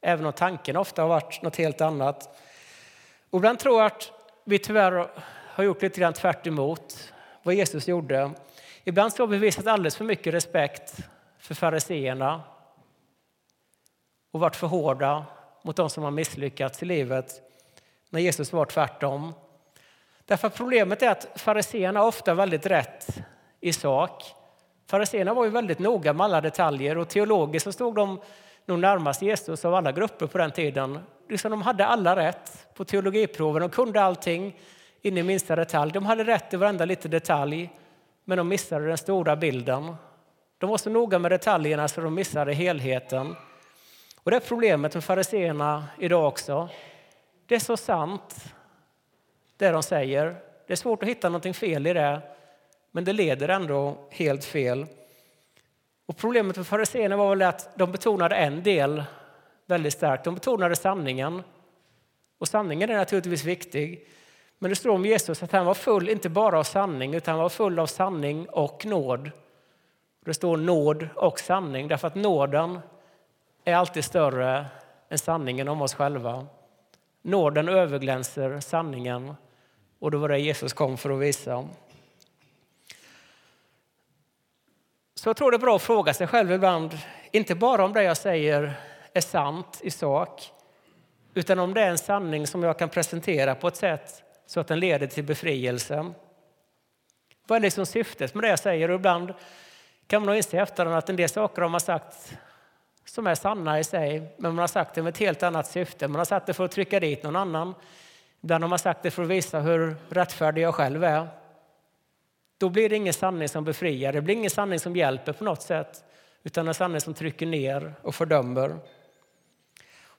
även 0.00 0.26
om 0.26 0.32
tanken 0.32 0.76
ofta 0.76 1.02
har 1.02 1.08
varit 1.08 1.42
något 1.42 1.56
helt 1.56 1.80
annat. 1.80 2.38
Och 3.30 3.38
ibland 3.38 3.58
tror 3.58 3.78
jag 3.78 3.86
att 3.86 4.10
vi 4.44 4.58
tyvärr 4.58 5.10
har 5.48 5.64
gjort 5.64 5.82
lite 5.82 6.00
grann 6.00 6.12
tvärt 6.12 6.46
vad 7.42 7.54
Jesus 7.54 7.88
gjorde. 7.88 8.30
Ibland 8.84 9.12
så 9.12 9.22
har 9.22 9.28
vi 9.28 9.38
visat 9.38 9.66
alldeles 9.66 9.96
för 9.96 10.04
mycket 10.04 10.34
respekt 10.34 10.96
för 11.38 11.54
fariseerna 11.54 12.42
och 14.32 14.40
varit 14.40 14.56
för 14.56 14.66
hårda 14.66 15.24
mot 15.62 15.76
de 15.76 15.90
som 15.90 16.04
har 16.04 16.10
misslyckats 16.10 16.82
i 16.82 16.86
livet 16.86 17.45
när 18.10 18.20
Jesus 18.20 18.52
var 18.52 18.64
tvärtom. 18.64 19.34
Därför 20.24 20.48
problemet 20.48 21.02
är 21.02 21.10
att 21.10 21.28
fariseerna 21.34 22.04
ofta 22.04 22.30
är 22.30 22.34
väldigt 22.34 22.66
rätt 22.66 23.06
i 23.60 23.72
sak. 23.72 24.24
Fariseerna 24.90 25.34
var 25.34 25.44
ju 25.44 25.50
väldigt 25.50 25.78
noga 25.78 26.12
med 26.12 26.24
alla 26.24 26.40
detaljer 26.40 26.98
och 26.98 27.08
teologiskt 27.08 27.64
så 27.64 27.72
stod 27.72 27.94
de 27.94 28.20
nog 28.66 28.78
närmast 28.78 29.22
Jesus 29.22 29.64
av 29.64 29.74
alla 29.74 29.92
grupper 29.92 30.26
på 30.26 30.38
den 30.38 30.50
tiden. 30.50 30.98
Liksom 31.28 31.50
de 31.50 31.62
hade 31.62 31.86
alla 31.86 32.16
rätt 32.16 32.66
på 32.74 32.84
teologiproven, 32.84 33.60
de 33.60 33.70
kunde 33.70 34.02
allting 34.02 34.56
in 35.02 35.18
i 35.18 35.22
minsta 35.22 35.56
detalj. 35.56 35.92
De 35.92 36.06
hade 36.06 36.24
rätt 36.24 36.54
i 36.54 36.56
varenda 36.56 36.84
liten 36.84 37.10
detalj 37.10 37.70
men 38.24 38.38
de 38.38 38.48
missade 38.48 38.86
den 38.86 38.98
stora 38.98 39.36
bilden. 39.36 39.96
De 40.58 40.70
var 40.70 40.78
så 40.78 40.90
noga 40.90 41.18
med 41.18 41.30
detaljerna 41.30 41.88
så 41.88 42.00
de 42.00 42.14
missade 42.14 42.52
helheten. 42.52 43.36
Och 44.22 44.30
det 44.30 44.36
är 44.36 44.40
problemet 44.40 44.94
med 44.94 45.04
fariseerna 45.04 45.84
idag 45.98 46.28
också. 46.28 46.68
Det 47.46 47.54
är 47.54 47.58
så 47.58 47.76
sant, 47.76 48.54
det 49.56 49.70
de 49.70 49.82
säger. 49.82 50.36
Det 50.66 50.72
är 50.72 50.76
svårt 50.76 51.02
att 51.02 51.08
hitta 51.08 51.28
något 51.28 51.56
fel 51.56 51.86
i 51.86 51.92
det, 51.92 52.20
men 52.90 53.04
det 53.04 53.12
leder 53.12 53.48
ändå 53.48 53.96
helt 54.10 54.44
fel. 54.44 54.86
Och 56.06 56.16
problemet 56.16 56.56
med 56.56 56.66
fariséerna 56.66 57.16
var 57.16 57.28
väl 57.28 57.42
att 57.42 57.78
de 57.78 57.92
betonade 57.92 58.36
en 58.36 58.62
del 58.62 59.04
väldigt 59.66 59.92
starkt. 59.92 60.24
De 60.24 60.34
betonade 60.34 60.76
sanningen. 60.76 61.42
Och 62.38 62.48
sanningen 62.48 62.90
är 62.90 62.96
naturligtvis 62.96 63.44
viktig. 63.44 64.08
Men 64.58 64.70
det 64.70 64.76
står 64.76 64.90
om 64.90 65.06
Jesus 65.06 65.42
att 65.42 65.52
han 65.52 65.66
var 65.66 65.74
full, 65.74 66.08
inte 66.08 66.28
bara 66.28 66.58
av 66.58 66.64
sanning, 66.64 67.14
utan 67.14 67.32
han 67.32 67.42
var 67.42 67.48
full 67.48 67.78
av 67.78 67.86
sanning 67.86 68.48
och 68.48 68.86
nåd. 68.86 69.30
Det 70.24 70.34
står 70.34 70.56
nåd 70.56 71.08
och 71.14 71.40
sanning, 71.40 71.88
därför 71.88 72.08
att 72.08 72.14
nåden 72.14 72.78
är 73.64 73.74
alltid 73.74 74.04
större 74.04 74.66
än 75.08 75.18
sanningen 75.18 75.68
om 75.68 75.82
oss 75.82 75.94
själva. 75.94 76.46
Nåden 77.26 77.68
överglänser 77.68 78.60
sanningen 78.60 79.34
och 79.98 80.10
det 80.10 80.16
var 80.16 80.28
det 80.28 80.38
Jesus 80.38 80.72
kom 80.72 80.96
för 80.96 81.10
att 81.10 81.18
visa. 81.18 81.68
Så 85.14 85.28
jag 85.28 85.36
tror 85.36 85.50
det 85.50 85.56
är 85.56 85.58
bra 85.58 85.76
att 85.76 85.82
fråga 85.82 86.14
sig 86.14 86.26
själv 86.26 86.52
ibland, 86.52 86.98
inte 87.32 87.54
bara 87.54 87.84
om 87.84 87.92
det 87.92 88.02
jag 88.02 88.16
säger 88.16 88.80
är 89.12 89.20
sant 89.20 89.80
i 89.82 89.90
sak, 89.90 90.50
utan 91.34 91.58
om 91.58 91.74
det 91.74 91.82
är 91.82 91.90
en 91.90 91.98
sanning 91.98 92.46
som 92.46 92.62
jag 92.62 92.78
kan 92.78 92.88
presentera 92.88 93.54
på 93.54 93.68
ett 93.68 93.76
sätt 93.76 94.22
så 94.46 94.60
att 94.60 94.68
den 94.68 94.80
leder 94.80 95.06
till 95.06 95.24
befrielse. 95.24 96.12
Vad 97.46 97.56
är 97.56 97.60
liksom 97.60 97.86
syftet 97.86 98.34
med 98.34 98.44
det 98.44 98.48
jag 98.48 98.58
säger? 98.58 98.88
Och 98.88 98.94
ibland 98.94 99.34
kan 100.06 100.26
man 100.26 100.36
inse 100.36 100.58
efterhand 100.58 100.96
att 100.96 101.10
en 101.10 101.16
del 101.16 101.28
saker 101.28 101.62
har 101.62 101.68
man 101.68 101.80
sagt 101.80 102.38
som 103.08 103.26
är 103.26 103.34
sanna 103.34 103.80
i 103.80 103.84
sig, 103.84 104.34
men 104.36 104.54
man 104.54 104.58
har 104.58 104.66
sagt 104.66 104.94
det 104.94 105.02
med 105.02 105.10
ett 105.10 105.18
helt 105.18 105.42
annat 105.42 105.66
syfte. 105.66 106.08
Man 106.08 106.18
har 106.18 106.24
sagt 106.24 106.46
det 106.46 106.54
för 106.54 106.64
att 106.64 106.70
trycka 106.70 107.00
dit 107.00 107.22
någon 107.22 107.36
annan. 107.36 107.74
Ibland 108.42 108.64
har 108.64 108.68
man 108.68 108.78
sagt 108.78 109.02
det 109.02 109.10
för 109.10 109.22
att 109.22 109.28
visa 109.28 109.60
hur 109.60 109.96
rättfärdig 110.08 110.62
jag 110.62 110.74
själv 110.74 111.04
är. 111.04 111.28
Då 112.58 112.68
blir 112.68 112.88
det 112.88 112.96
ingen 112.96 113.14
sanning 113.14 113.48
som 113.48 113.64
befriar, 113.64 114.12
det 114.12 114.22
blir 114.22 114.34
ingen 114.34 114.50
sanning 114.50 114.78
som 114.78 114.96
hjälper 114.96 115.32
på 115.32 115.44
något 115.44 115.62
sätt, 115.62 116.04
utan 116.42 116.68
en 116.68 116.74
sanning 116.74 117.00
som 117.00 117.14
trycker 117.14 117.46
ner 117.46 117.94
och 118.02 118.14
fördömer. 118.14 118.76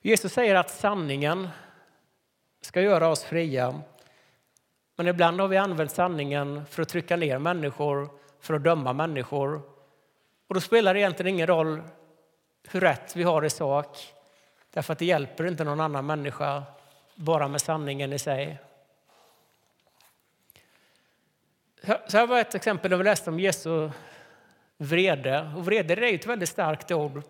Jesus 0.02 0.34
säger 0.34 0.56
att 0.56 0.70
sanningen 0.70 1.50
ska 2.62 2.82
göra 2.82 3.08
oss 3.08 3.24
fria. 3.24 3.82
Men 4.96 5.08
ibland 5.08 5.42
har 5.42 5.48
vi 5.48 5.58
använt 5.58 5.92
sanningen 5.92 6.66
för 6.66 6.82
att 6.82 6.90
trycka 6.90 7.16
ner 7.16 7.40
människor, 7.40 8.10
för 8.40 8.54
att 8.54 8.64
döma 8.64 8.94
människor. 8.94 9.62
Och 10.48 10.56
då 10.56 10.62
spelar 10.62 10.94
det 10.94 11.00
egentligen 11.00 11.34
ingen 11.34 11.48
roll 11.48 11.82
hur 12.72 12.82
rätt 12.82 13.16
vi 13.16 13.24
har 13.24 13.46
i 13.46 13.50
sak. 13.50 14.14
Därför 14.74 14.94
att 14.94 15.00
det 15.00 15.06
hjälper 15.06 15.48
inte 15.48 15.64
någon 15.64 15.80
annan 15.80 16.06
människa 16.06 16.64
bara 17.16 17.48
med 17.48 17.62
sanningen 17.62 18.14
i 18.14 18.20
sig. 18.20 18.58
Så 22.08 22.18
här 22.18 22.28
var 22.28 22.40
ett 22.40 22.56
exempel 22.56 22.92
där 22.92 22.98
vi 22.98 23.04
läste 23.04 23.30
om 23.30 23.40
Jesu 23.40 23.90
vrede. 24.78 25.52
Och 25.56 25.66
vrede 25.66 25.94
är 25.94 26.14
ett 26.14 26.28
väldigt 26.28 26.50
starkt 26.50 26.92
ord. 26.92 27.22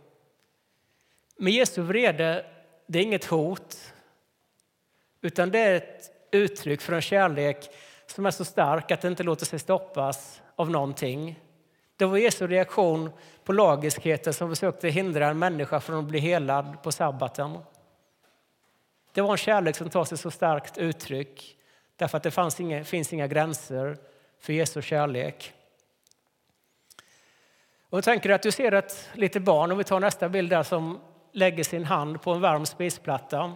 Men 1.38 1.54
Jesu 1.54 1.82
vrede 1.82 2.46
det 2.88 3.00
är 3.00 3.04
inget 3.04 3.26
hot, 3.26 3.94
utan 5.22 5.52
det 5.52 5.60
är 5.60 5.76
ett 5.76 6.12
uttryck 6.32 6.82
för 6.82 6.94
en 6.94 7.02
kärlek 7.02 7.70
som 8.06 8.26
är 8.26 8.32
så 8.32 8.46
stark 8.46 8.92
att 8.92 9.02
den 9.02 9.12
inte 9.12 9.24
låter 9.24 9.46
sig 9.46 9.60
stoppas 9.60 10.42
av 10.56 10.70
någonting. 10.70 11.40
Det 11.98 12.06
var 12.06 12.18
Jesu 12.18 12.48
reaktion 12.48 13.12
på 13.44 13.54
lagiskheten 13.54 14.34
som 14.34 14.50
försökte 14.50 14.90
hindra 14.90 15.28
en 15.28 15.40
människa 15.40 15.80
från 15.80 16.00
att 16.00 16.06
bli 16.06 16.20
helad 16.20 16.84
på 16.84 16.92
sabbaten. 16.92 17.60
Det 19.14 19.22
var 19.22 19.32
en 19.32 19.38
kärlek 19.38 19.76
som 19.76 19.90
tar 19.90 20.06
sig 20.06 20.18
så 20.18 20.32
starkt 20.32 20.78
uttryck 20.78 21.58
därför 21.96 22.18
att 22.18 22.24
det 22.24 22.32
fanns 22.32 22.60
inga, 22.60 22.84
finns 22.84 23.14
inga 23.14 23.28
gränser 23.28 23.98
för 24.40 24.54
Jesu 24.54 24.82
kärlek. 24.82 25.54
Och 27.90 28.04
tänker 28.04 28.30
att 28.30 28.42
du 28.44 28.52
ser 28.52 28.72
ett 28.72 29.10
litet 29.14 29.42
barn, 29.42 29.72
om 29.72 29.78
vi 29.78 29.84
tar 29.84 30.00
nästa 30.00 30.30
bild 30.30 30.50
där, 30.50 30.64
som 30.64 31.00
lägger 31.32 31.64
sin 31.64 31.86
hand 31.86 32.22
på 32.22 32.32
en 32.32 32.42
varm 32.42 32.66
spisplatta. 32.66 33.54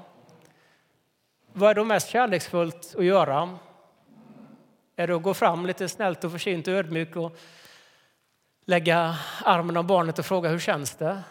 Vad 1.53 1.69
är 1.69 1.75
då 1.75 1.83
mest 1.83 2.10
kärleksfullt 2.10 2.95
att 2.98 3.05
göra? 3.05 3.57
Är 4.95 5.07
det 5.07 5.15
att 5.15 5.24
gå 5.24 5.33
fram 5.33 5.65
lite 5.65 5.89
snällt 5.89 6.24
och 6.24 6.31
försynt 6.31 6.67
och 6.67 6.74
ödmjuk 6.74 7.15
och 7.15 7.38
lägga 8.71 9.15
armen 9.45 9.77
om 9.77 9.87
barnet 9.87 10.19
och 10.19 10.25
fråga 10.25 10.49
hur 10.49 10.59
känns 10.59 10.95
det? 10.95 11.23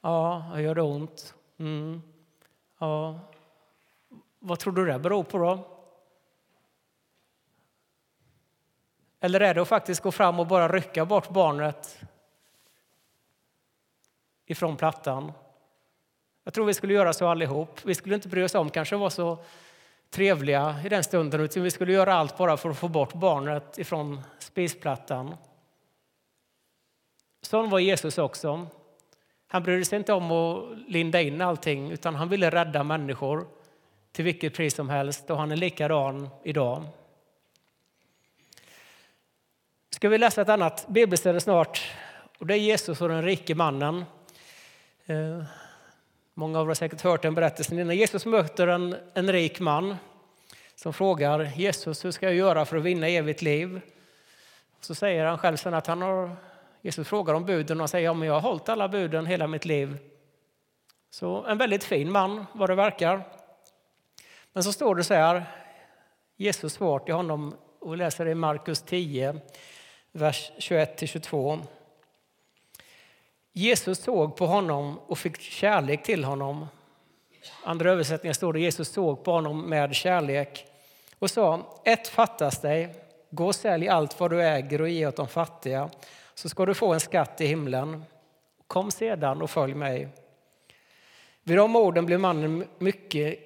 Ja, 0.00 0.60
gör 0.60 0.74
det 0.74 0.82
ont? 0.82 1.34
Mm. 1.58 2.02
Ja. 2.78 3.20
Vad 4.38 4.58
tror 4.58 4.72
du 4.72 4.86
det 4.86 4.98
beror 4.98 5.22
på 5.24 5.38
då? 5.38 5.66
Eller 9.20 9.40
är 9.40 9.54
det 9.54 9.62
att 9.62 9.68
faktiskt 9.68 10.02
gå 10.02 10.12
fram 10.12 10.40
och 10.40 10.46
bara 10.46 10.68
rycka 10.68 11.04
bort 11.04 11.28
barnet 11.28 12.00
ifrån 14.46 14.76
plattan? 14.76 15.32
Jag 16.44 16.54
tror 16.54 16.66
vi 16.66 16.74
skulle 16.74 16.94
göra 16.94 17.12
så 17.12 17.28
allihop. 17.28 17.80
Vi 17.84 17.94
skulle 17.94 18.14
inte 18.14 18.28
bry 18.28 18.42
oss 18.42 18.54
om 18.54 18.70
kanske 18.70 18.96
vara 18.96 19.10
så 19.10 19.38
trevliga 20.10 20.76
i 20.84 20.88
den 20.88 21.04
stunden 21.04 21.40
utan 21.40 21.62
vi 21.62 21.70
skulle 21.70 21.92
göra 21.92 22.14
allt 22.14 22.38
bara 22.38 22.56
för 22.56 22.70
att 22.70 22.78
få 22.78 22.88
bort 22.88 23.14
barnet 23.14 23.78
ifrån 23.78 24.20
spisplattan. 24.38 25.36
Sån 27.46 27.70
var 27.70 27.78
Jesus 27.78 28.18
också. 28.18 28.66
Han 29.48 29.62
brydde 29.62 29.84
sig 29.84 29.98
inte 29.98 30.12
om 30.12 30.32
att 30.32 30.78
linda 30.88 31.20
in 31.20 31.40
allting 31.40 31.90
utan 31.90 32.14
han 32.14 32.28
ville 32.28 32.50
rädda 32.50 32.84
människor 32.84 33.46
till 34.12 34.24
vilket 34.24 34.54
pris 34.54 34.74
som 34.74 34.88
helst 34.88 35.30
och 35.30 35.36
han 35.36 35.52
är 35.52 35.56
likadan 35.56 36.28
idag. 36.44 36.84
Ska 39.90 40.08
vi 40.08 40.18
läsa 40.18 40.42
ett 40.42 40.48
annat 40.48 40.86
bibelställe 40.88 41.40
snart 41.40 41.92
och 42.38 42.46
det 42.46 42.54
är 42.54 42.58
Jesus 42.58 43.00
och 43.00 43.08
den 43.08 43.22
rike 43.22 43.54
mannen. 43.54 44.04
Eh, 45.06 45.42
många 46.34 46.58
av 46.58 46.64
er 46.64 46.68
har 46.68 46.74
säkert 46.74 47.00
hört 47.00 47.22
den 47.22 47.34
berättelsen 47.34 47.78
innan. 47.78 47.96
Jesus 47.96 48.26
möter 48.26 48.66
en, 48.66 48.96
en 49.14 49.32
rik 49.32 49.60
man 49.60 49.96
som 50.74 50.92
frågar 50.92 51.52
Jesus 51.56 52.04
hur 52.04 52.10
ska 52.10 52.26
jag 52.26 52.34
göra 52.34 52.64
för 52.64 52.76
att 52.76 52.82
vinna 52.82 53.08
evigt 53.08 53.42
liv. 53.42 53.80
Så 54.80 54.94
säger 54.94 55.24
han 55.24 55.38
själv 55.38 55.56
sen 55.56 55.74
att 55.74 55.86
han 55.86 56.02
har, 56.02 56.36
Jesus 56.86 57.08
frågar 57.08 57.34
om 57.34 57.44
buden 57.44 57.80
och 57.80 57.90
säger 57.90 58.04
ja, 58.04 58.14
men 58.14 58.28
jag 58.28 58.34
har 58.34 58.40
hållit 58.40 58.68
alla 58.68 58.88
buden 58.88 59.26
hela 59.26 59.46
mitt 59.46 59.64
liv. 59.64 59.98
Så 61.10 61.44
en 61.44 61.58
väldigt 61.58 61.84
fin 61.84 62.12
man 62.12 62.46
vad 62.52 62.70
det 62.70 62.74
verkar. 62.74 63.22
Men 64.52 64.64
så 64.64 64.72
står 64.72 64.94
det 64.94 65.04
så 65.04 65.14
här, 65.14 65.44
Jesus 66.36 66.72
svar 66.72 66.98
till 66.98 67.14
honom, 67.14 67.54
och 67.78 67.92
vi 67.92 67.96
läser 67.96 68.28
i 68.28 68.34
Markus 68.34 68.82
10, 68.82 69.40
vers 70.12 70.52
21-22. 70.58 71.62
Jesus 73.52 73.98
såg 73.98 74.36
på 74.36 74.46
honom 74.46 74.98
och 74.98 75.18
fick 75.18 75.40
kärlek 75.40 76.02
till 76.02 76.24
honom. 76.24 76.66
Andra 77.64 77.90
översättningar 77.90 78.34
står 78.34 78.52
det 78.52 78.60
Jesus 78.60 78.88
såg 78.88 79.24
på 79.24 79.32
honom 79.32 79.62
med 79.62 79.94
kärlek 79.94 80.66
och 81.18 81.30
sa 81.30 81.80
ett 81.84 82.08
fattas 82.08 82.60
dig. 82.60 82.94
Gå 83.30 83.46
och 83.46 83.54
sälj 83.54 83.88
allt 83.88 84.20
vad 84.20 84.30
du 84.30 84.42
äger 84.42 84.80
och 84.80 84.88
ge 84.88 85.06
åt 85.06 85.16
de 85.16 85.28
fattiga 85.28 85.90
så 86.38 86.48
ska 86.48 86.66
du 86.66 86.74
få 86.74 86.92
en 86.92 87.00
skatt 87.00 87.40
i 87.40 87.46
himlen. 87.46 88.04
Kom 88.66 88.90
sedan 88.90 89.42
och 89.42 89.50
följ 89.50 89.74
mig. 89.74 90.08
Vid 91.42 91.56
de 91.56 91.76
orden 91.76 92.06
blev 92.06 92.20
mannen, 92.20 92.64
mycket, 92.78 93.38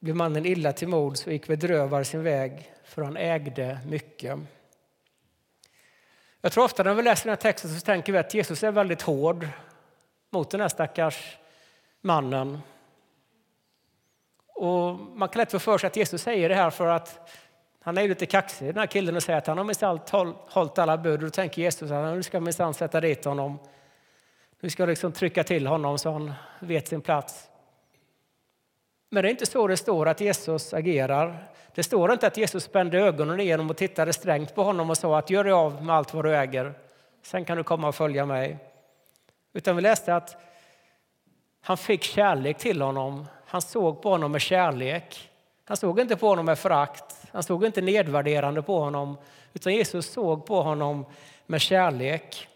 blev 0.00 0.16
mannen 0.16 0.46
illa 0.46 0.72
till 0.72 0.88
mods 0.88 1.26
och 1.26 1.32
gick 1.32 1.46
bedrövad 1.46 2.06
sin 2.06 2.22
väg 2.22 2.72
för 2.84 3.02
han 3.02 3.16
ägde 3.16 3.80
mycket. 3.86 4.38
Jag 6.40 6.52
tror 6.52 6.64
ofta 6.64 6.82
när 6.82 6.94
vi 6.94 7.02
läser 7.02 7.24
den 7.24 7.30
här 7.30 7.36
texten 7.36 7.70
så 7.70 7.80
tänker 7.80 8.12
vi 8.12 8.18
att 8.18 8.34
Jesus 8.34 8.62
är 8.62 8.72
väldigt 8.72 9.02
hård 9.02 9.48
mot 10.30 10.50
den 10.50 10.60
här 10.60 10.68
stackars 10.68 11.38
mannen. 12.00 12.58
Och 14.46 14.98
man 14.98 15.28
kan 15.28 15.40
lätt 15.40 15.50
få 15.50 15.58
för 15.58 15.78
sig 15.78 15.86
att 15.86 15.96
Jesus 15.96 16.22
säger 16.22 16.48
det 16.48 16.54
här 16.54 16.70
för 16.70 16.86
att 16.86 17.30
han 17.84 17.98
är 17.98 18.08
lite 18.08 18.26
kaxig 18.26 18.66
den 18.66 18.78
här 18.78 18.86
killen 18.86 19.16
och 19.16 19.22
säger 19.22 19.38
att 19.38 19.46
han 19.46 19.58
har 19.58 19.64
minsann 19.64 20.00
hållit 20.48 20.78
alla 20.78 20.98
bud. 20.98 21.12
Och 21.12 21.24
då 21.24 21.30
tänker 21.30 21.62
Jesus 21.62 21.90
att 21.90 22.14
nu 22.14 22.22
ska 22.22 22.40
minsann 22.40 22.74
sätta 22.74 23.00
dit 23.00 23.24
honom. 23.24 23.58
Nu 24.60 24.70
ska 24.70 24.86
liksom 24.86 25.12
trycka 25.12 25.44
till 25.44 25.66
honom 25.66 25.98
så 25.98 26.10
han 26.10 26.32
vet 26.60 26.88
sin 26.88 27.00
plats. 27.00 27.48
Men 29.10 29.22
det 29.22 29.28
är 29.28 29.30
inte 29.30 29.46
så 29.46 29.66
det 29.66 29.76
står 29.76 30.08
att 30.08 30.20
Jesus 30.20 30.74
agerar. 30.74 31.48
Det 31.74 31.82
står 31.82 32.12
inte 32.12 32.26
att 32.26 32.36
Jesus 32.36 32.64
spände 32.64 32.98
ögonen 32.98 33.40
igenom 33.40 33.70
och 33.70 33.76
tittade 33.76 34.12
strängt 34.12 34.54
på 34.54 34.62
honom 34.62 34.90
och 34.90 34.98
sa 34.98 35.18
att 35.18 35.30
gör 35.30 35.44
dig 35.44 35.52
av 35.52 35.84
med 35.84 35.96
allt 35.96 36.14
vad 36.14 36.24
du 36.24 36.36
äger. 36.36 36.74
Sen 37.22 37.44
kan 37.44 37.56
du 37.56 37.64
komma 37.64 37.88
och 37.88 37.94
följa 37.94 38.26
mig. 38.26 38.58
Utan 39.52 39.76
vi 39.76 39.82
läste 39.82 40.14
att 40.14 40.36
han 41.60 41.76
fick 41.76 42.02
kärlek 42.02 42.58
till 42.58 42.82
honom. 42.82 43.26
Han 43.46 43.62
såg 43.62 44.02
på 44.02 44.10
honom 44.10 44.32
med 44.32 44.40
kärlek. 44.40 45.30
Han 45.64 45.76
såg 45.76 46.00
inte 46.00 46.16
på 46.16 46.28
honom 46.28 46.46
med 46.46 46.58
förakt. 46.58 47.21
Han 47.32 47.42
såg 47.42 47.64
inte 47.64 47.80
nedvärderande 47.80 48.62
på 48.62 48.80
honom. 48.80 49.16
Utan 49.54 49.74
Jesus 49.74 50.12
såg 50.12 50.46
på 50.46 50.62
honom 50.62 51.06
med 51.46 51.60
kärlek. 51.60 52.48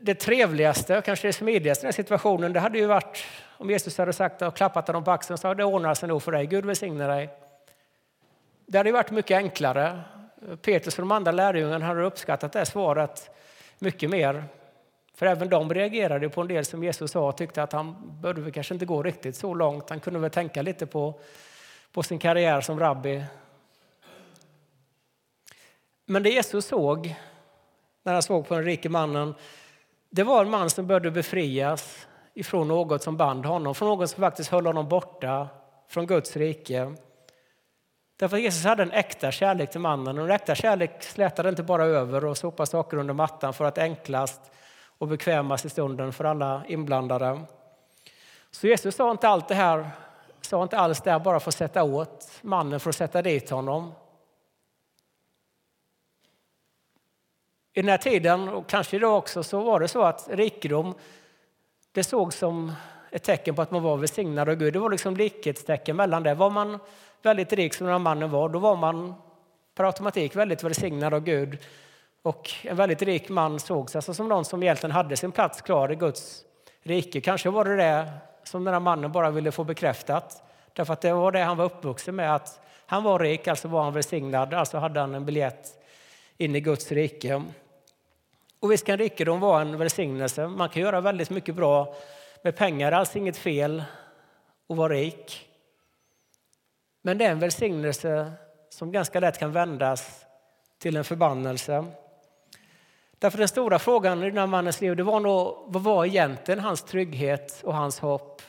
Det 0.00 0.14
trevligaste 0.14 0.98
och 0.98 1.04
kanske 1.04 1.28
det 1.28 1.32
smidigaste 1.32 1.84
i 1.84 1.86
den 1.86 1.92
situationen 1.92 2.52
det 2.52 2.60
hade 2.60 2.78
ju 2.78 2.86
varit 2.86 3.24
om 3.58 3.70
Jesus 3.70 3.98
hade 3.98 4.12
sagt 4.12 4.42
och 4.42 4.56
klappat 4.56 4.86
honom 4.86 5.04
på 5.04 5.10
axeln 5.10 5.34
och 5.34 5.40
sagt 5.40 5.56
det 5.56 5.64
ordnar 5.64 5.94
sig 5.94 6.08
nog 6.08 6.22
för 6.22 6.32
dig, 6.32 6.46
Gud 6.46 6.64
välsigne 6.64 7.06
dig. 7.06 7.30
Det 8.66 8.78
hade 8.78 8.92
varit 8.92 9.10
mycket 9.10 9.36
enklare. 9.36 10.00
Petrus 10.62 10.94
och 10.98 11.02
de 11.02 11.12
andra 11.12 11.32
lärjungarna 11.32 11.86
hade 11.86 12.02
uppskattat 12.02 12.52
det 12.52 12.66
svaret 12.66 13.30
mycket 13.78 14.10
mer. 14.10 14.44
För 15.14 15.26
även 15.26 15.48
de 15.48 15.74
reagerade 15.74 16.28
på 16.28 16.40
en 16.40 16.48
del 16.48 16.64
som 16.64 16.84
Jesus 16.84 17.10
sa 17.10 17.28
och 17.28 17.36
tyckte 17.36 17.62
att 17.62 17.72
han 17.72 17.96
behövde 18.20 18.50
kanske 18.50 18.74
inte 18.74 18.86
gå 18.86 19.02
riktigt 19.02 19.36
så 19.36 19.54
långt. 19.54 19.90
Han 19.90 20.00
kunde 20.00 20.18
väl 20.18 20.30
tänka 20.30 20.62
lite 20.62 20.86
på, 20.86 21.20
på 21.96 22.02
sin 22.02 22.18
karriär 22.18 22.60
som 22.60 22.80
rabbi. 22.80 23.24
Men 26.06 26.22
det 26.22 26.30
Jesus 26.30 26.66
såg 26.66 27.14
när 28.02 28.12
han 28.12 28.22
såg 28.22 28.48
på 28.48 28.54
den 28.54 28.64
rike 28.64 28.88
mannen 28.88 29.34
Det 30.10 30.22
var 30.22 30.42
en 30.42 30.50
man 30.50 30.70
som 30.70 30.86
började 30.86 31.10
befrias 31.10 32.06
ifrån 32.34 32.68
något 32.68 33.02
som 33.02 33.16
band 33.16 33.46
honom, 33.46 33.74
från 33.74 33.88
något 33.88 34.10
som 34.10 34.20
faktiskt 34.20 34.50
höll 34.50 34.66
honom 34.66 34.88
borta 34.88 35.48
från 35.88 36.06
Guds 36.06 36.36
rike. 36.36 36.94
Därför 38.16 38.36
att 38.36 38.42
Jesus 38.42 38.64
hade 38.64 38.82
en 38.82 38.92
äkta 38.92 39.32
kärlek 39.32 39.70
till 39.70 39.80
mannen 39.80 40.18
och 40.18 40.24
en 40.24 40.30
äkta 40.30 40.54
kärlek 40.54 41.02
slätade 41.02 41.48
inte 41.48 41.62
bara 41.62 41.84
över 41.84 42.24
och 42.24 42.38
sopade 42.38 42.66
saker 42.66 42.96
under 42.96 43.14
mattan 43.14 43.54
för 43.54 43.64
att 43.64 43.78
enklast 43.78 44.40
och 44.98 45.08
bekvämast 45.08 45.64
i 45.64 45.68
stunden 45.68 46.12
för 46.12 46.24
alla 46.24 46.62
inblandade. 46.68 47.40
Så 48.50 48.66
Jesus 48.66 48.94
sa 48.94 49.10
inte 49.10 49.28
allt 49.28 49.48
det 49.48 49.54
här, 49.54 49.90
sa 50.46 50.62
inte 50.62 50.78
alls 50.78 51.00
det 51.00 51.10
här 51.10 51.18
bara 51.18 51.40
för 51.40 51.50
att 51.50 51.54
sätta 51.54 51.82
åt 51.82 52.28
mannen, 52.42 52.80
för 52.80 52.90
att 52.90 52.96
sätta 52.96 53.22
dit 53.22 53.50
honom. 53.50 53.92
I 57.72 57.82
den 57.82 57.88
här 57.88 57.98
tiden, 57.98 58.48
och 58.48 58.66
kanske 58.66 58.96
idag 58.96 59.18
också, 59.18 59.42
så 59.42 59.60
var 59.60 59.80
det 59.80 59.88
så 59.88 60.02
att 60.02 60.28
rikedom 60.28 60.94
det 61.92 62.04
såg 62.04 62.32
som 62.32 62.72
ett 63.10 63.22
tecken 63.22 63.54
på 63.54 63.62
att 63.62 63.70
man 63.70 63.82
var 63.82 63.96
välsignad 63.96 64.48
av 64.48 64.54
Gud. 64.54 64.72
Det 64.72 64.78
var 64.78 64.90
liksom 64.90 65.16
likhetstecken 65.16 65.96
mellan 65.96 66.22
det. 66.22 66.34
Var 66.34 66.50
man 66.50 66.78
väldigt 67.22 67.52
rik 67.52 67.74
som 67.74 67.86
den 67.86 67.92
här 67.92 67.98
mannen 67.98 68.30
var, 68.30 68.48
då 68.48 68.58
var 68.58 68.76
man 68.76 69.14
per 69.74 69.84
automatik 69.84 70.36
väldigt 70.36 70.62
välsignad 70.62 71.14
av 71.14 71.20
Gud. 71.20 71.58
Och 72.22 72.50
en 72.62 72.76
väldigt 72.76 73.02
rik 73.02 73.28
man 73.28 73.60
sågs 73.60 73.96
alltså 73.96 74.14
som 74.14 74.28
någon 74.28 74.44
som 74.44 74.62
egentligen 74.62 74.90
hade 74.90 75.16
sin 75.16 75.32
plats 75.32 75.60
klar 75.60 75.92
i 75.92 75.94
Guds 75.94 76.44
rike. 76.82 77.20
Kanske 77.20 77.50
var 77.50 77.64
det 77.64 77.76
det 77.76 78.10
som 78.46 78.64
den 78.64 78.74
här 78.74 78.80
mannen 78.80 79.12
bara 79.12 79.30
ville 79.30 79.52
få 79.52 79.64
bekräftat. 79.64 80.42
Därför 80.72 80.92
att 80.92 81.00
det 81.00 81.12
var 81.12 81.32
det 81.32 81.42
han 81.42 81.56
var 81.56 81.64
uppvuxen 81.64 82.16
med, 82.16 82.34
att 82.34 82.60
han 82.86 83.02
var 83.02 83.18
rik, 83.18 83.48
alltså 83.48 83.68
var 83.68 83.84
han 83.84 83.92
välsignad, 83.92 84.54
alltså 84.54 84.78
hade 84.78 85.00
han 85.00 85.14
en 85.14 85.26
biljett 85.26 85.82
in 86.36 86.56
i 86.56 86.60
Guds 86.60 86.92
rike. 86.92 87.42
Och 88.60 88.72
visst 88.72 88.86
kan 88.86 88.98
rikedom 88.98 89.40
vara 89.40 89.60
en 89.60 89.78
välsignelse. 89.78 90.46
Man 90.46 90.68
kan 90.68 90.82
göra 90.82 91.00
väldigt 91.00 91.30
mycket 91.30 91.54
bra 91.54 91.94
med 92.42 92.56
pengar. 92.56 92.92
Alls 92.92 93.16
inget 93.16 93.36
fel 93.36 93.84
att 94.68 94.76
vara 94.76 94.92
rik. 94.92 95.48
Men 97.02 97.18
det 97.18 97.24
är 97.24 97.30
en 97.30 97.38
välsignelse 97.38 98.32
som 98.70 98.92
ganska 98.92 99.20
lätt 99.20 99.38
kan 99.38 99.52
vändas 99.52 100.24
till 100.78 100.96
en 100.96 101.04
förbannelse. 101.04 101.84
Därför 103.18 103.38
den 103.38 103.48
stora 103.48 103.78
frågan 103.78 104.22
i 104.22 104.26
den 104.26 104.38
här 104.38 104.46
mannens 104.46 104.80
liv 104.80 104.96
det 104.96 105.02
var 105.02 105.20
nog, 105.20 105.64
vad 105.66 105.82
var 105.82 106.04
egentligen 106.04 106.60
hans 106.60 106.82
trygghet 106.82 107.62
och 107.64 107.74
hans 107.74 107.98
hopp? 107.98 108.42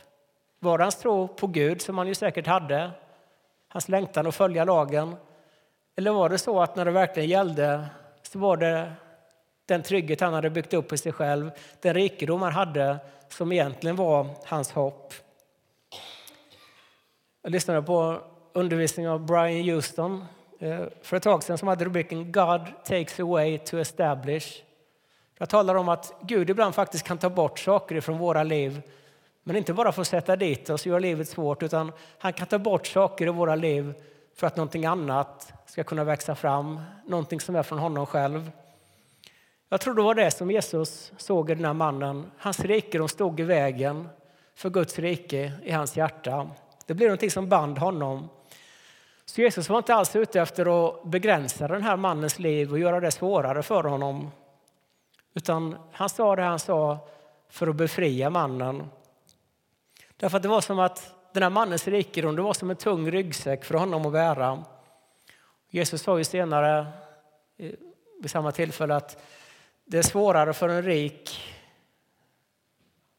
Var 0.59 0.77
det 0.77 0.83
hans 0.83 0.95
tro 0.95 1.27
på 1.27 1.47
Gud, 1.47 1.81
som 1.81 1.97
han 1.97 2.07
ju 2.07 2.15
säkert 2.15 2.47
hade, 2.47 2.91
hans 3.67 3.89
längtan 3.89 4.27
att 4.27 4.36
följa 4.36 4.63
lagen? 4.63 5.15
Eller 5.95 6.12
var 6.12 6.29
det 6.29 6.38
så 6.38 6.62
att 6.62 6.75
när 6.75 6.86
det 6.86 6.91
verkligen 6.91 7.29
gällde 7.29 7.86
så 8.21 8.39
var 8.39 8.57
det 8.57 8.93
den 9.65 9.83
trygghet 9.83 10.21
han 10.21 10.33
hade 10.33 10.50
byggt 10.50 10.74
upp 10.74 10.93
i 10.93 10.97
sig 10.97 11.12
själv, 11.12 11.51
den 11.81 11.93
rikedom 11.93 12.41
han 12.41 12.53
hade 12.53 12.97
som 13.29 13.51
egentligen 13.51 13.95
var 13.95 14.27
hans 14.45 14.71
hopp. 14.71 15.13
Jag 17.41 17.51
lyssnade 17.51 17.81
på 17.81 18.21
undervisning 18.53 19.09
av 19.09 19.25
Brian 19.25 19.69
Houston 19.69 20.25
Eh, 20.60 20.84
för 21.02 21.18
ett 21.18 21.24
tag 21.24 21.44
sedan 21.44 21.58
som 21.58 21.68
hade 21.68 21.86
rubriken 21.86 22.32
God 22.32 22.62
takes 22.84 23.20
away 23.20 23.58
to 23.58 23.78
establish. 23.78 24.64
Jag 25.38 25.50
talar 25.50 25.76
om 25.76 25.90
att 25.90 26.14
Gud 26.22 26.50
ibland 26.50 26.76
faktiskt 26.76 27.04
kan 27.04 27.18
ta 27.18 27.30
bort 27.30 27.60
saker 27.60 28.02
från 28.02 28.18
våra 28.18 28.44
liv 28.44 28.82
men 29.44 29.56
inte 29.56 29.74
bara 29.74 29.92
för 29.92 30.02
att 30.02 30.08
sätta 30.08 30.36
dit 30.36 30.70
oss 30.70 30.82
och 30.82 30.88
göra 30.88 31.00
livet 31.00 31.30
svårt 31.30 31.64
utan 31.64 31.92
han 32.18 32.34
kan 32.34 32.48
ta 32.48 32.60
bort 32.60 32.88
saker 32.88 33.28
i 33.28 33.30
våra 33.30 33.56
liv 33.56 33.94
för 34.36 34.48
att 34.48 34.56
någonting 34.56 34.86
annat 34.86 35.54
ska 35.66 35.84
kunna 35.84 36.04
växa 36.04 36.36
fram, 36.36 36.82
någonting 37.06 37.40
som 37.40 37.56
är 37.56 37.64
från 37.64 37.80
honom 37.80 38.06
själv. 38.06 38.52
Jag 39.70 39.82
tror 39.82 39.94
det 39.94 40.02
var 40.02 40.16
det 40.16 40.32
som 40.32 40.52
Jesus 40.52 41.12
såg 41.18 41.52
i 41.52 41.56
den 41.56 41.66
här 41.66 41.74
mannen. 41.74 42.32
Hans 42.38 42.60
rikedom 42.60 43.08
stod 43.08 43.40
i 43.40 43.44
vägen 43.44 44.10
för 44.56 44.70
Guds 44.70 45.00
rike 45.00 45.52
i 45.64 45.72
hans 45.72 45.98
hjärta. 45.98 46.50
Det 46.86 46.94
blev 46.94 47.08
någonting 47.08 47.32
som 47.32 47.50
band 47.50 47.78
honom. 47.78 48.30
Så 49.30 49.42
Jesus 49.42 49.70
var 49.70 49.78
inte 49.78 49.96
alls 49.96 50.16
ute 50.16 50.42
efter 50.42 50.88
att 50.88 51.04
begränsa 51.04 51.68
den 51.68 51.84
här 51.84 51.98
mannens 51.98 52.40
liv 52.40 52.72
och 52.72 52.80
göra 52.80 53.00
det 53.00 53.12
svårare 53.12 53.63
för 53.63 53.84
honom. 53.84 54.32
Utan 55.34 55.76
han 55.92 56.10
sa 56.10 56.36
det 56.36 56.44
han 56.44 56.60
sa 56.60 57.08
för 57.50 57.68
att 57.68 57.76
befria 57.76 58.30
mannen. 58.30 58.88
Därför 60.18 60.38
att 60.38 60.44
det 60.44 60.50
var 60.50 60.62
som 60.62 60.80
att 60.80 61.13
den 61.34 61.44
här 61.44 61.50
mannens 61.50 61.88
rikedom 61.88 62.36
det 62.36 62.42
var 62.42 62.54
som 62.54 62.70
en 62.70 62.76
tung 62.76 63.12
ryggsäck 63.12 63.66
för 63.66 63.76
honom 63.76 64.06
att 64.06 64.12
bära. 64.12 64.63
Jesus 65.70 66.02
sa 66.02 66.18
ju 66.18 66.24
senare 66.24 66.88
eh, 67.58 67.72
vid 68.22 68.32
samma 68.32 68.52
tillfälle 68.52 68.96
att 68.96 69.24
det 69.86 69.98
är 69.98 70.02
svårare 70.04 70.54
för 70.54 70.70
en 70.70 70.84
rik 70.84 71.40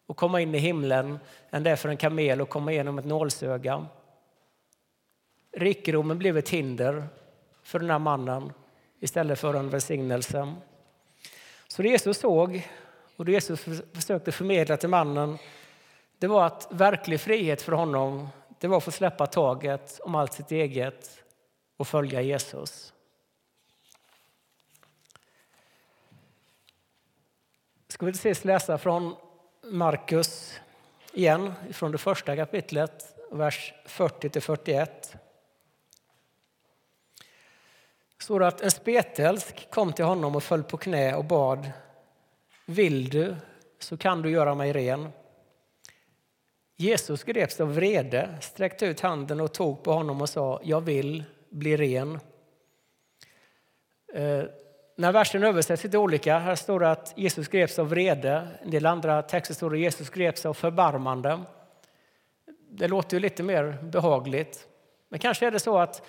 att 0.08 0.16
komma 0.16 0.40
in 0.40 0.54
i 0.54 0.58
himlen 0.58 1.18
än 1.50 1.62
det 1.62 1.70
är 1.70 1.76
för 1.76 1.88
en 1.88 1.96
kamel 1.96 2.40
att 2.40 2.50
komma 2.50 2.72
igenom 2.72 2.98
ett 2.98 3.04
nålsöga. 3.04 3.86
Rikedomen 5.52 6.18
blev 6.18 6.38
ett 6.38 6.48
hinder 6.48 7.08
för 7.62 7.78
den 7.78 7.90
här 7.90 7.98
mannen 7.98 8.52
istället 9.00 9.38
för 9.38 9.54
en 9.54 9.70
välsignelse. 9.70 10.54
Så 11.68 11.82
det 11.82 11.88
Jesus 11.88 12.18
såg 12.18 12.68
och 13.16 13.24
det 13.24 13.32
Jesus 13.32 13.60
försökte 13.92 14.32
förmedla 14.32 14.76
till 14.76 14.88
mannen 14.88 15.38
det 16.18 16.26
var 16.26 16.46
att 16.46 16.68
verklig 16.70 17.20
frihet 17.20 17.62
för 17.62 17.72
honom 17.72 18.28
det 18.60 18.68
var 18.68 18.76
att 18.76 18.84
få 18.84 18.90
släppa 18.90 19.26
taget 19.26 20.00
om 20.02 20.14
allt 20.14 20.32
sitt 20.32 20.52
eget 20.52 21.24
och 21.76 21.88
följa 21.88 22.20
Jesus. 22.20 22.92
ska 27.98 28.06
vi 28.06 28.12
till 28.12 28.44
läsa 28.44 28.78
från 28.78 29.14
Markus 29.62 30.60
igen, 31.12 31.54
från 31.72 31.92
det 31.92 31.98
första 31.98 32.36
kapitlet, 32.36 33.16
vers 33.30 33.74
40-41. 33.86 34.88
Det 38.26 38.46
att 38.46 38.60
en 38.60 38.70
spetälsk 38.70 39.70
kom 39.70 39.92
till 39.92 40.04
honom 40.04 40.36
och 40.36 40.42
föll 40.42 40.62
på 40.62 40.76
knä 40.76 41.14
och 41.14 41.24
bad. 41.24 41.70
Vill 42.66 43.08
du, 43.08 43.36
så 43.78 43.96
kan 43.96 44.22
du 44.22 44.30
göra 44.30 44.54
mig 44.54 44.72
ren. 44.72 45.08
Jesus 46.76 47.24
greps 47.24 47.60
av 47.60 47.74
vrede, 47.74 48.38
sträckte 48.40 48.86
ut 48.86 49.00
handen 49.00 49.40
och 49.40 49.52
tog 49.52 49.82
på 49.82 49.92
honom 49.92 50.20
och 50.20 50.28
sa, 50.28 50.60
jag 50.64 50.80
vill 50.80 51.24
bli 51.48 51.76
ren. 51.76 52.20
Eh, 54.14 54.42
när 54.96 55.12
versen 55.12 55.44
översätts 55.44 55.84
lite 55.84 55.98
olika, 55.98 56.38
här 56.38 56.54
står 56.54 56.80
det 56.80 56.90
att 56.90 57.12
Jesus 57.16 57.48
greps 57.48 57.78
av 57.78 57.88
vrede. 57.88 58.48
En 58.62 58.70
del 58.70 58.86
andra 58.86 59.22
texter 59.22 59.54
står 59.54 59.70
det 59.70 59.76
att 59.76 59.80
Jesus 59.80 60.10
greps 60.10 60.46
av 60.46 60.54
förbarmande. 60.54 61.40
Det 62.70 62.88
låter 62.88 63.16
ju 63.16 63.20
lite 63.20 63.42
mer 63.42 63.78
behagligt. 63.82 64.66
Men 65.08 65.20
kanske 65.20 65.46
är 65.46 65.50
det 65.50 65.60
så 65.60 65.78
att 65.78 66.02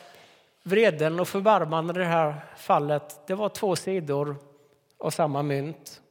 vreden 0.70 1.20
och 1.20 1.28
förbarman 1.28 1.90
i 1.90 1.94
det 1.94 2.06
här 2.06 2.46
fallet, 2.58 3.28
det 3.28 3.36
var 3.36 3.50
två 3.50 3.76
sidor 3.76 4.36
av 4.98 5.10
samma 5.10 5.44
mynt. 5.44 6.02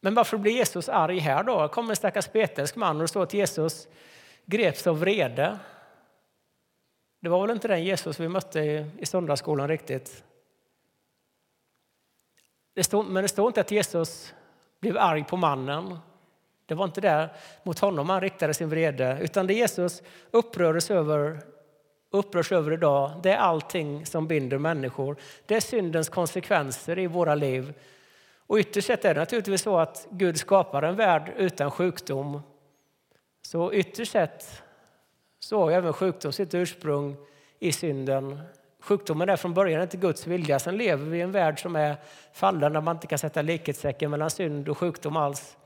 Men 0.00 0.14
varför 0.14 0.38
blir 0.38 0.52
Jesus 0.52 0.88
arg 0.88 1.18
här 1.18 1.44
då? 1.44 1.62
Det 1.62 1.68
kommer 1.68 1.90
en 1.90 1.96
stackars 1.96 2.24
spetälsk 2.24 2.76
man 2.76 2.96
och 2.96 3.02
det 3.02 3.08
står 3.08 3.22
att 3.22 3.34
Jesus 3.34 3.88
greps 4.44 4.86
av 4.86 5.00
vrede. 5.00 5.58
Det 7.20 7.28
var 7.28 7.46
väl 7.46 7.56
inte 7.56 7.68
den 7.68 7.84
Jesus 7.84 8.20
vi 8.20 8.28
mötte 8.28 8.60
i, 8.60 8.90
i 8.98 9.06
söndagsskolan 9.06 9.68
riktigt. 9.68 10.24
Det 12.74 12.84
stod, 12.84 13.06
men 13.06 13.22
det 13.22 13.28
står 13.28 13.46
inte 13.46 13.60
att 13.60 13.70
Jesus 13.70 14.34
blev 14.80 14.98
arg 14.98 15.24
på 15.24 15.36
mannen. 15.36 15.98
Det 16.72 16.76
var 16.76 16.84
inte 16.84 17.00
där 17.00 17.28
mot 17.62 17.78
honom 17.78 18.08
han 18.08 18.20
riktade 18.20 18.54
sin 18.54 18.68
vrede. 18.68 19.18
Utan 19.20 19.46
det 19.46 19.54
Jesus 19.54 20.02
upprörs 20.30 20.90
över, 20.90 21.40
upprörs 22.10 22.52
över 22.52 22.72
idag, 22.72 23.12
det 23.22 23.30
är 23.30 23.36
allting 23.36 24.06
som 24.06 24.26
binder 24.26 24.58
människor. 24.58 25.16
Det 25.46 25.54
är 25.54 25.60
syndens 25.60 26.08
konsekvenser 26.08 26.98
i 26.98 27.06
våra 27.06 27.34
liv. 27.34 27.74
Och 28.46 28.58
ytterst 28.58 28.86
sett 28.86 29.04
är 29.04 29.14
det 29.14 29.20
naturligtvis 29.20 29.62
så 29.62 29.78
att 29.78 30.06
Gud 30.10 30.38
skapar 30.38 30.82
en 30.82 30.96
värld 30.96 31.32
utan 31.36 31.70
sjukdom. 31.70 32.42
Så 33.42 33.72
ytterst 33.72 34.12
sett 34.12 34.62
så 35.38 35.60
har 35.60 35.70
även 35.70 35.92
sjukdom 35.92 36.32
sitt 36.32 36.54
ursprung 36.54 37.16
i 37.58 37.72
synden. 37.72 38.40
Sjukdomen 38.80 39.28
är 39.28 39.36
från 39.36 39.54
början 39.54 39.82
inte 39.82 39.96
Guds 39.96 40.26
vilja. 40.26 40.58
Sen 40.58 40.76
lever 40.76 41.10
vi 41.10 41.18
i 41.18 41.20
en 41.20 41.32
värld 41.32 41.62
som 41.62 41.76
är 41.76 41.96
fallen 42.32 42.72
där 42.72 42.80
man 42.80 42.96
inte 42.96 43.06
kan 43.06 43.18
sätta 43.18 43.42
likhetstecken 43.42 44.10
mellan 44.10 44.30
synd 44.30 44.68
och 44.68 44.78
sjukdom 44.78 45.16
alls. 45.16 45.56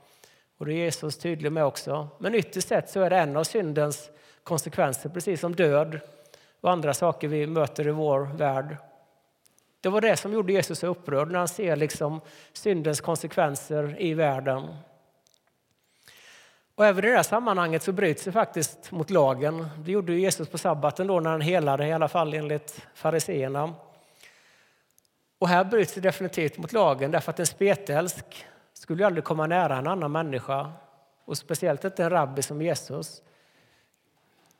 Och 0.57 0.65
det 0.65 0.73
är 0.73 0.75
Jesus 0.75 1.17
tydlig 1.17 1.51
med 1.51 1.65
också. 1.65 2.07
Men 2.19 2.35
ytterst 2.35 2.67
sett 2.67 2.89
så 2.89 3.01
är 3.01 3.09
det 3.09 3.17
en 3.17 3.37
av 3.37 3.43
syndens 3.43 4.09
konsekvenser, 4.43 5.09
precis 5.09 5.39
som 5.39 5.55
död 5.55 5.99
och 6.61 6.71
andra 6.71 6.93
saker 6.93 7.27
vi 7.27 7.47
möter 7.47 7.87
i 7.87 7.91
vår 7.91 8.19
värld. 8.19 8.77
Det 9.81 9.89
var 9.89 10.01
det 10.01 10.17
som 10.17 10.33
gjorde 10.33 10.53
Jesus 10.53 10.83
upprörd 10.83 11.31
när 11.31 11.39
han 11.39 11.47
ser 11.47 11.75
liksom 11.75 12.21
syndens 12.53 13.01
konsekvenser 13.01 13.95
i 13.99 14.13
världen. 14.13 14.75
Och 16.75 16.85
även 16.85 17.05
i 17.05 17.07
det 17.07 17.15
här 17.15 17.23
sammanhanget 17.23 17.83
så 17.83 17.91
bryts 17.91 18.23
det 18.23 18.31
faktiskt 18.31 18.91
mot 18.91 19.09
lagen. 19.09 19.67
Det 19.77 19.91
gjorde 19.91 20.13
Jesus 20.13 20.49
på 20.49 20.57
sabbaten 20.57 21.07
då 21.07 21.19
när 21.19 21.29
han 21.29 21.41
helade, 21.41 21.87
i 21.87 21.91
alla 21.91 22.07
fall 22.07 22.33
enligt 22.33 22.85
fariseerna. 22.93 23.73
Och 25.39 25.47
här 25.47 25.63
bryts 25.63 25.93
det 25.93 26.01
definitivt 26.01 26.57
mot 26.57 26.73
lagen 26.73 27.11
därför 27.11 27.29
att 27.29 27.39
en 27.39 27.45
spetälsk 27.45 28.45
skulle 28.77 29.05
aldrig 29.05 29.23
komma 29.23 29.47
nära 29.47 29.77
en 29.77 29.87
annan 29.87 30.11
människa 30.11 30.71
och 31.25 31.37
speciellt 31.37 31.85
inte 31.85 32.03
en 32.03 32.09
rabbi 32.09 32.41
som 32.41 32.61
Jesus. 32.61 33.21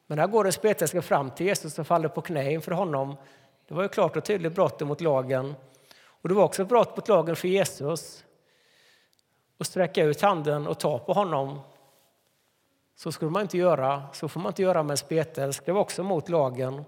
Men 0.08 0.20
här 0.20 0.28
går 0.28 0.44
den 0.44 0.54
spetälske 0.54 1.02
fram 1.02 1.32
till 1.32 1.46
Jesus 1.46 1.80
och 1.80 1.88
faller 1.88 2.10
på 2.10 2.22
knä 2.22 2.52
inför 2.52 2.72
honom. 2.72 3.16
Det 3.68 3.74
var 3.74 3.84
ju 3.84 3.90
klart 3.90 4.18
och 4.18 4.24
tydligt 4.24 4.56
brott 4.56 4.82
mot 4.82 5.02
lagen. 5.02 5.56
Och 6.00 6.30
det 6.30 6.36
var 6.36 6.44
också 6.44 6.62
ett 6.62 6.68
brott 6.70 6.98
mot 6.98 7.08
lagen 7.08 7.36
för 7.36 7.48
Jesus 7.48 8.26
att 9.58 9.68
sträcka 9.68 10.04
ut 10.04 10.22
handen 10.22 10.68
och 10.68 10.80
ta 10.80 11.00
på 11.00 11.14
honom. 11.14 11.60
Så 12.96 13.12
skulle 13.12 13.32
man 13.32 13.42
inte 13.42 13.58
göra. 13.58 14.04
Så 14.14 14.28
får 14.28 14.40
man 14.40 14.50
inte 14.50 14.62
göra 14.62 14.84
med 14.84 14.92
en 14.92 14.98
spetälsk. 14.98 15.66
Det 15.66 15.72
var 15.72 15.82
också 15.82 16.04
mot 16.04 16.30
lagen. 16.30 16.84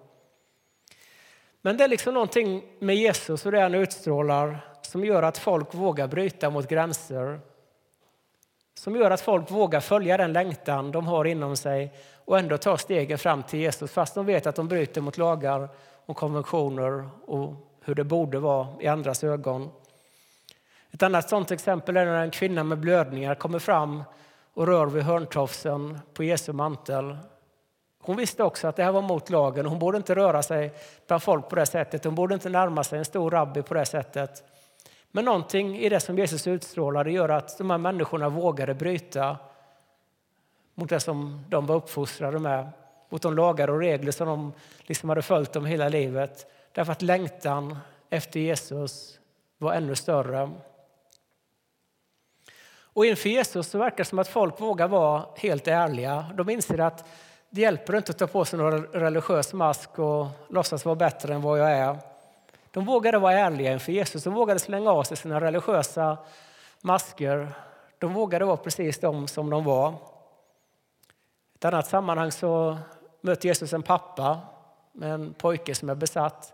Men 1.61 1.77
det 1.77 1.83
är 1.83 1.87
liksom 1.87 2.13
någonting 2.13 2.63
med 2.79 2.95
Jesus 2.95 3.45
och 3.45 3.51
det 3.51 3.61
han 3.61 3.75
utstrålar 3.75 4.65
som 4.81 5.05
gör 5.05 5.23
att 5.23 5.37
folk 5.37 5.73
vågar 5.73 6.07
bryta 6.07 6.49
mot 6.49 6.67
gränser. 6.67 7.39
Som 8.73 8.95
gör 8.95 9.11
att 9.11 9.21
folk 9.21 9.51
vågar 9.51 9.79
följa 9.79 10.17
den 10.17 10.33
längtan 10.33 10.91
de 10.91 11.07
har 11.07 11.25
inom 11.25 11.55
sig 11.55 11.93
och 12.25 12.39
ändå 12.39 12.57
ta 12.57 12.77
stegen 12.77 13.17
fram 13.17 13.43
till 13.43 13.59
Jesus 13.59 13.91
fast 13.91 14.15
de 14.15 14.25
vet 14.25 14.47
att 14.47 14.55
de 14.55 14.67
bryter 14.67 15.01
mot 15.01 15.17
lagar 15.17 15.69
och 16.05 16.17
konventioner 16.17 17.09
och 17.25 17.53
hur 17.81 17.95
det 17.95 18.03
borde 18.03 18.39
vara 18.39 18.67
i 18.79 18.87
andras 18.87 19.23
ögon. 19.23 19.69
Ett 20.91 21.03
annat 21.03 21.29
sånt 21.29 21.51
exempel 21.51 21.97
är 21.97 22.05
när 22.05 22.23
en 22.23 22.31
kvinna 22.31 22.63
med 22.63 22.79
blödningar 22.79 23.35
kommer 23.35 23.59
fram 23.59 24.03
och 24.53 24.67
rör 24.67 24.85
vid 24.85 25.03
hörntofsen 25.03 25.99
på 26.13 26.23
Jesu 26.23 26.53
mantel. 26.53 27.17
Hon 28.01 28.17
visste 28.17 28.43
också 28.43 28.67
att 28.67 28.75
det 28.75 28.83
här 28.83 28.91
var 28.91 29.01
mot 29.01 29.29
lagen. 29.29 29.65
Hon 29.65 29.79
borde 29.79 29.97
inte 29.97 30.15
röra 30.15 30.43
sig 30.43 30.73
bland 31.07 31.23
folk 31.23 31.49
på 31.49 31.55
det 31.55 31.65
sättet. 31.65 32.05
Hon 32.05 32.15
borde 32.15 32.33
inte 32.33 32.49
närma 32.49 32.83
sig 32.83 32.99
en 32.99 33.05
stor 33.05 33.31
rabbi 33.31 33.61
på 33.61 33.73
det 33.73 33.85
sättet. 33.85 34.43
Men 35.11 35.25
någonting 35.25 35.77
i 35.77 35.89
det 35.89 35.99
som 35.99 36.17
Jesus 36.17 36.47
utstrålade 36.47 37.11
gör 37.11 37.29
att 37.29 37.57
de 37.57 37.69
här 37.69 37.77
människorna 37.77 38.29
vågade 38.29 38.73
bryta 38.73 39.37
mot 40.75 40.89
det 40.89 40.99
som 40.99 41.45
de 41.49 41.65
var 41.65 41.75
uppfostrade 41.75 42.39
med, 42.39 42.69
mot 43.09 43.21
de 43.21 43.35
lagar 43.35 43.69
och 43.69 43.79
regler 43.79 44.11
som 44.11 44.27
de 44.27 44.53
liksom 44.77 45.09
hade 45.09 45.21
följt 45.21 45.53
dem 45.53 45.65
hela 45.65 45.89
livet. 45.89 46.51
Därför 46.73 46.91
att 46.91 47.01
längtan 47.01 47.77
efter 48.09 48.39
Jesus 48.39 49.19
var 49.57 49.73
ännu 49.73 49.95
större. 49.95 50.49
Och 52.93 53.05
inför 53.05 53.29
Jesus 53.29 53.67
så 53.67 53.77
verkar 53.77 53.97
det 53.97 54.05
som 54.05 54.19
att 54.19 54.27
folk 54.27 54.61
vågar 54.61 54.87
vara 54.87 55.25
helt 55.37 55.67
ärliga. 55.67 56.25
De 56.35 56.49
inser 56.49 56.79
att 56.79 57.05
det 57.49 57.61
hjälper 57.61 57.95
inte 57.95 58.11
att 58.11 58.17
ta 58.17 58.27
på 58.27 58.45
sig 58.45 58.59
någon 58.59 58.83
religiös 58.83 59.53
mask 59.53 59.99
och 59.99 60.27
låtsas 60.47 60.85
vara 60.85 60.95
bättre 60.95 61.33
än 61.33 61.41
vad 61.41 61.59
jag 61.59 61.71
är. 61.71 61.97
De 62.71 62.85
vågade 62.85 63.19
vara 63.19 63.33
ärliga 63.33 63.73
inför 63.73 63.91
Jesus. 63.91 64.23
De 64.23 64.33
vågade 64.33 64.59
slänga 64.59 64.91
av 64.91 65.03
sig 65.03 65.17
sina 65.17 65.41
religiösa 65.41 66.17
masker. 66.81 67.51
De 67.97 68.13
vågade 68.13 68.45
vara 68.45 68.57
precis 68.57 68.99
de 68.99 69.27
som 69.27 69.49
de 69.49 69.63
var. 69.63 69.89
I 69.91 69.95
ett 71.55 71.65
annat 71.65 71.87
sammanhang 71.87 72.31
så 72.31 72.77
möter 73.21 73.47
Jesus 73.47 73.73
en 73.73 73.83
pappa 73.83 74.39
med 74.91 75.13
en 75.13 75.33
pojke 75.33 75.75
som 75.75 75.89
är 75.89 75.95
besatt. 75.95 76.53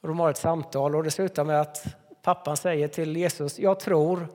De 0.00 0.20
har 0.20 0.30
ett 0.30 0.36
samtal 0.36 0.96
och 0.96 1.04
det 1.04 1.10
slutar 1.10 1.44
med 1.44 1.60
att 1.60 1.86
pappan 2.22 2.56
säger 2.56 2.88
till 2.88 3.16
Jesus, 3.16 3.58
jag 3.58 3.80
tror, 3.80 4.28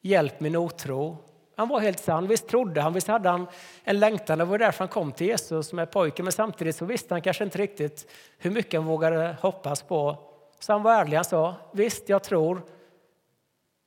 hjälp 0.00 0.40
min 0.40 0.56
otro. 0.56 1.16
Han 1.56 1.68
var 1.68 1.80
helt 1.80 2.00
sann. 2.00 2.26
Visst 2.26 2.48
trodde 2.48 2.80
han, 2.80 2.92
visst 2.92 3.08
hade 3.08 3.28
han 3.28 3.46
en 3.84 3.98
längtan. 3.98 4.38
Det 4.38 4.44
var 4.44 4.58
därför 4.58 4.78
han 4.78 4.88
kom 4.88 5.12
till 5.12 5.26
Jesus 5.26 5.72
med 5.72 5.90
pojken. 5.90 6.24
Men 6.24 6.32
samtidigt 6.32 6.76
så 6.76 6.84
visste 6.84 7.14
han 7.14 7.22
kanske 7.22 7.44
inte 7.44 7.58
riktigt 7.58 8.10
hur 8.38 8.50
mycket 8.50 8.80
han 8.80 8.88
vågade 8.88 9.36
hoppas 9.40 9.82
på. 9.82 10.16
Så 10.60 10.72
han 10.72 10.82
var 10.82 10.92
ärlig. 10.92 11.16
Han 11.16 11.24
sa, 11.24 11.54
visst 11.72 12.08
jag 12.08 12.22
tror, 12.22 12.62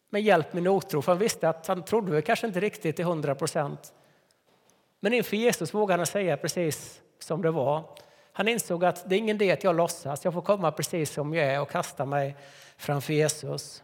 men 0.10 0.22
hjälp 0.22 0.54
min 0.54 0.68
otro. 0.68 1.02
För 1.02 1.12
han 1.12 1.20
visste 1.20 1.50
att 1.50 1.68
han 1.68 1.84
trodde 1.84 2.12
väl 2.12 2.22
kanske 2.22 2.48
inte 2.48 2.60
riktigt 2.60 2.96
till 2.96 3.06
hundra 3.06 3.36
procent. 3.36 3.94
Men 5.00 5.14
inför 5.14 5.38
Jesus 5.38 5.74
vågade 5.74 6.00
han 6.00 6.08
säga 6.08 6.38
precis 6.38 7.02
som 7.20 7.42
det 7.42 7.52
var. 7.52 7.84
Han 8.34 8.48
insåg 8.48 8.86
att 8.86 9.10
det 9.10 9.16
är 9.16 9.20
ingen 9.20 9.36
idé 9.36 9.52
att 9.52 9.64
jag 9.64 9.76
låtsas. 9.76 10.26
Jag 10.26 10.34
får 10.34 10.42
komma 10.42 10.72
precis 10.72 11.14
som 11.14 11.34
jag 11.34 11.46
är 11.48 11.62
och 11.62 11.70
kasta 11.70 12.06
mig 12.06 12.36
framför 12.78 13.14
Jesus. 13.14 13.84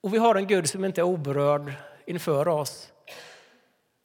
Och 0.00 0.14
vi 0.14 0.18
har 0.18 0.34
en 0.34 0.46
Gud 0.46 0.68
som 0.68 0.84
inte 0.84 1.00
är 1.00 1.04
oberörd 1.04 1.72
inför 2.06 2.48
oss. 2.48 2.92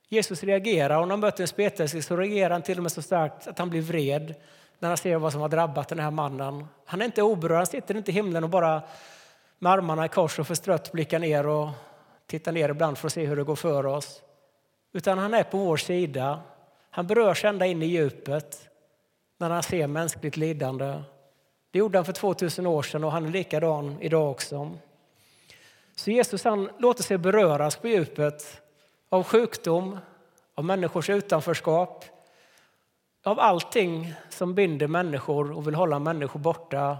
Jesus 0.09 0.43
reagerar. 0.43 1.01
Om 1.01 1.09
han 1.09 1.19
möter 1.19 1.43
en 1.43 1.47
spetälske 1.47 2.01
så 2.01 2.17
reagerar 2.17 2.49
han 2.49 2.61
till 2.61 2.77
och 2.77 2.83
med 2.83 2.91
så 2.91 3.01
starkt 3.01 3.47
att 3.47 3.59
han 3.59 3.69
blir 3.69 3.81
vred 3.81 4.35
när 4.79 4.87
han 4.87 4.97
ser 4.97 5.15
vad 5.15 5.31
som 5.31 5.41
har 5.41 5.49
drabbat 5.49 5.89
den 5.89 5.99
här 5.99 6.11
mannen. 6.11 6.67
Han 6.85 7.01
är 7.01 7.05
inte 7.05 7.21
oberörd, 7.21 7.57
han 7.57 7.65
sitter 7.65 7.97
inte 7.97 8.11
i 8.11 8.13
himlen 8.13 8.43
och 8.43 8.49
bara 8.49 8.81
med 9.59 9.71
armarna 9.71 10.05
i 10.05 10.09
kors 10.09 10.39
och 10.39 10.47
förstrött 10.47 10.91
blickar 10.91 11.19
ner 11.19 11.47
och 11.47 11.69
tittar 12.27 12.51
ner 12.51 12.69
ibland 12.69 12.97
för 12.97 13.07
att 13.07 13.13
se 13.13 13.25
hur 13.25 13.35
det 13.35 13.43
går 13.43 13.55
för 13.55 13.85
oss. 13.85 14.21
Utan 14.93 15.17
han 15.17 15.33
är 15.33 15.43
på 15.43 15.57
vår 15.57 15.77
sida. 15.77 16.39
Han 16.89 17.07
berörs 17.07 17.45
ända 17.45 17.65
in 17.65 17.81
i 17.81 17.85
djupet 17.85 18.69
när 19.37 19.49
han 19.49 19.63
ser 19.63 19.87
mänskligt 19.87 20.37
lidande. 20.37 21.01
Det 21.71 21.79
gjorde 21.79 21.97
han 21.97 22.05
för 22.05 22.13
2000 22.13 22.65
år 22.67 22.83
sedan 22.83 23.03
och 23.03 23.11
han 23.11 23.25
är 23.25 23.29
likadan 23.29 23.97
idag 24.01 24.31
också. 24.31 24.71
Så 26.01 26.11
Jesus 26.11 26.43
han 26.43 26.69
låter 26.77 27.03
sig 27.03 27.17
beröras 27.17 27.75
på 27.75 27.87
djupet 27.87 28.61
av 29.09 29.23
sjukdom, 29.23 29.97
av 30.55 30.65
människors 30.65 31.09
utanförskap, 31.09 32.05
av 33.23 33.39
allting 33.39 34.13
som 34.29 34.55
binder 34.55 34.87
människor 34.87 35.51
och 35.51 35.67
vill 35.67 35.75
hålla 35.75 35.99
människor 35.99 36.39
borta 36.39 36.97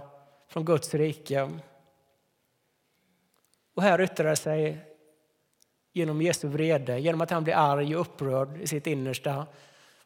från 0.48 0.64
Guds 0.64 0.94
rike. 0.94 1.50
Och 3.74 3.82
här 3.82 4.00
yttrar 4.00 4.30
det 4.30 4.36
sig 4.36 4.78
genom 5.92 6.22
Jesu 6.22 6.48
vrede, 6.48 6.98
genom 6.98 7.20
att 7.20 7.30
han 7.30 7.44
blir 7.44 7.54
arg 7.54 7.96
och 7.96 8.00
upprörd 8.00 8.60
i 8.60 8.66
sitt 8.66 8.86
innersta 8.86 9.46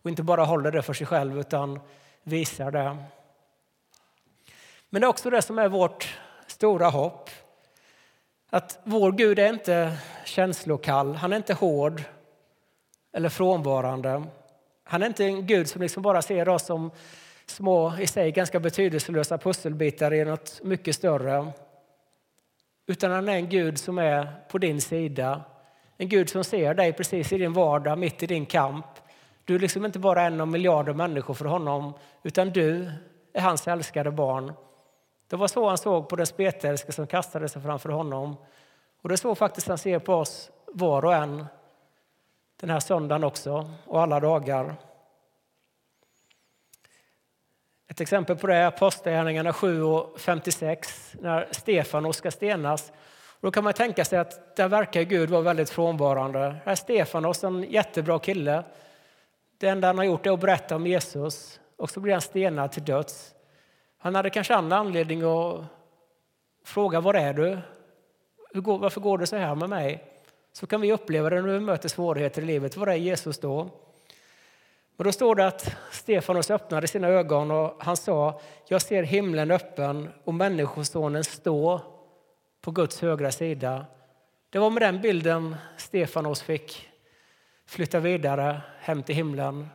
och 0.02 0.11
inte 0.11 0.22
bara 0.22 0.44
håller 0.44 0.72
det 0.72 0.82
för 0.82 0.94
sig 0.94 1.06
själv 1.06 1.38
utan 1.40 1.80
visar 2.22 2.70
det. 2.70 2.96
Men 4.90 5.00
det 5.00 5.06
är 5.06 5.09
också 5.09 5.30
det 5.30 5.42
som 5.42 5.59
är 5.59 5.68
vårt 5.68 6.18
stora 6.46 6.88
hopp. 6.88 7.30
Att 8.50 8.78
vår 8.85 9.12
Gud 9.12 9.38
är 9.38 9.52
inte 9.52 9.96
känslokall, 10.24 11.14
han 11.14 11.32
är 11.32 11.37
inte 11.37 11.54
hård 11.54 12.02
eller 13.12 13.28
frånvarande. 13.28 14.24
Han 14.85 15.02
är 15.02 15.06
inte 15.06 15.24
en 15.24 15.46
Gud 15.46 15.68
som 15.68 15.82
liksom 15.82 16.02
bara 16.02 16.22
ser 16.22 16.48
oss 16.48 16.66
som 16.66 16.90
små, 17.46 17.98
i 17.98 18.06
sig 18.06 18.32
ganska 18.32 18.61
betydelselösa 18.61 19.38
pusselbitar 19.38 20.14
i 20.14 20.24
något 20.24 20.61
mycket 20.62 20.94
större. 20.94 21.52
Utan 22.87 23.11
han 23.11 23.28
är 23.28 23.32
en 23.32 23.48
Gud 23.48 23.78
som 23.78 23.98
är 23.98 24.28
på 24.48 24.59
din 24.59 24.80
sida. 24.80 25.40
En 25.96 26.09
Gud 26.09 26.30
som 26.30 26.44
ser 26.44 26.74
dig 26.74 26.92
precis 26.92 27.32
i 27.32 27.38
din 27.38 27.52
vardag, 27.52 27.98
mitt 27.98 28.22
i 28.22 28.26
din 28.26 28.46
kamp. 28.46 28.87
Du 29.44 29.54
är 29.54 29.59
liksom 29.59 29.85
inte 29.85 29.98
bara 29.98 30.22
en 30.22 30.40
av 30.40 30.48
miljarder 30.48 30.92
människor 30.92 31.35
för 31.35 31.44
honom, 31.44 31.94
utan 32.22 32.50
du 32.50 32.90
är 33.32 33.40
hans 33.40 33.68
älskade 33.68 34.11
barn. 34.11 34.52
Det 35.28 35.36
var 35.36 35.48
så 35.48 35.68
han 35.68 35.78
såg 35.78 36.08
på 36.08 36.16
den 36.16 36.26
spetälske 36.26 36.92
som 36.92 37.06
kastade 37.06 37.48
sig 37.48 37.62
framför 37.62 37.88
honom. 37.88 38.36
Och 39.02 39.08
det 39.08 39.14
är 39.14 39.16
så 39.16 39.34
faktiskt 39.34 39.68
han 39.68 39.78
ser 39.78 39.98
på 39.98 40.14
oss 40.14 40.50
var 40.66 41.04
och 41.04 41.14
en 41.14 41.46
den 42.60 42.70
här 42.70 42.80
söndagen 42.80 43.24
också 43.24 43.70
och 43.86 44.02
alla 44.02 44.20
dagar. 44.20 44.74
Ett 47.88 48.00
exempel 48.00 48.36
på 48.36 48.46
det 48.46 48.54
är 48.54 48.66
Apostlagärningarna 48.66 49.52
7 49.52 49.82
och 49.82 50.20
56 50.20 51.12
när 51.20 51.48
Stefanos 51.50 52.16
ska 52.16 52.30
stenas. 52.30 52.92
Och 53.28 53.40
då 53.40 53.50
kan 53.50 53.64
man 53.64 53.72
tänka 53.72 54.04
sig 54.04 54.18
att 54.18 54.56
där 54.56 54.68
verkar 54.68 55.02
Gud 55.02 55.30
vara 55.30 55.42
väldigt 55.42 55.70
frånvarande. 55.70 56.38
Här 56.38 56.72
är 56.72 56.74
Stefanos, 56.74 57.44
en 57.44 57.62
jättebra 57.62 58.18
kille. 58.18 58.64
Det 59.58 59.68
enda 59.68 59.86
han 59.86 59.98
har 59.98 60.04
gjort 60.04 60.26
är 60.26 60.30
att 60.30 60.40
berätta 60.40 60.76
om 60.76 60.86
Jesus 60.86 61.60
och 61.76 61.90
så 61.90 62.00
blir 62.00 62.12
han 62.12 62.22
stenad 62.22 62.72
till 62.72 62.84
döds. 62.84 63.36
Han 63.98 64.14
hade 64.14 64.30
kanske 64.30 64.54
andra 64.54 64.76
anledning 64.76 65.22
att 65.22 65.64
fråga 66.64 67.00
var 67.00 67.14
är 67.14 67.35
du? 67.35 67.59
Varför 68.54 69.00
går 69.00 69.18
det 69.18 69.26
så 69.26 69.37
här 69.37 69.54
med 69.54 69.68
mig? 69.68 70.04
Så 70.52 70.66
kan 70.66 70.80
vi 70.80 70.92
uppleva 70.92 71.30
det 71.30 71.42
när 71.42 71.52
vi 71.52 71.61
möter 71.61 71.88
svårigheter 71.88 72.42
i 72.42 72.44
livet. 72.44 72.76
Var 72.76 72.87
är 72.87 72.94
Jesus 72.94 73.38
då? 73.38 73.70
Och 74.96 75.04
då 75.04 75.12
står 75.12 75.35
det 75.35 75.46
att 75.46 75.76
Stefanos 75.90 76.50
öppnade 76.50 76.88
sina 76.88 77.09
ögon 77.09 77.50
och 77.50 77.76
han 77.78 77.96
sa 77.96 78.40
Jag 78.68 78.82
ser 78.82 79.02
himlen 79.02 79.50
öppen 79.50 80.09
och 80.24 80.35
Människosonen 80.35 81.24
stå 81.24 81.80
på 82.61 82.70
Guds 82.70 83.00
högra 83.00 83.32
sida. 83.32 83.87
Det 84.50 84.59
var 84.59 84.70
med 84.70 84.82
den 84.82 85.00
bilden 85.00 85.56
Stefanos 85.76 86.42
fick 86.42 86.88
flytta 87.66 88.00
vidare 88.00 88.61
hem 88.80 89.02
till 89.02 89.14
himlen. 89.14 89.68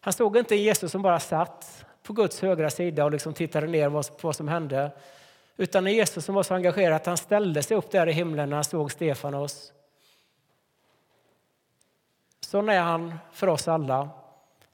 Han 0.00 0.12
såg 0.12 0.36
inte 0.36 0.56
Jesus 0.56 0.92
som 0.92 1.02
bara 1.02 1.20
satt 1.20 1.83
på 2.04 2.12
Guds 2.12 2.40
högra 2.40 2.70
sida 2.70 3.04
och 3.04 3.10
liksom 3.10 3.34
tittade 3.34 3.66
ner 3.66 3.90
på 3.90 4.26
vad 4.26 4.36
som 4.36 4.48
hände. 4.48 4.90
Utan 5.56 5.84
när 5.84 5.90
Jesus 5.90 6.24
som 6.24 6.34
var 6.34 6.42
så 6.42 6.54
engagerad 6.54 6.96
att 6.96 7.06
han 7.06 7.16
ställde 7.16 7.62
sig 7.62 7.76
upp 7.76 7.90
där 7.90 8.06
i 8.06 8.12
himlen 8.12 8.48
när 8.48 8.56
han 8.56 8.64
såg 8.64 8.92
Stefanos. 8.92 9.72
Så 12.40 12.58
är 12.68 12.80
han 12.80 13.18
för 13.32 13.46
oss 13.46 13.68
alla. 13.68 14.08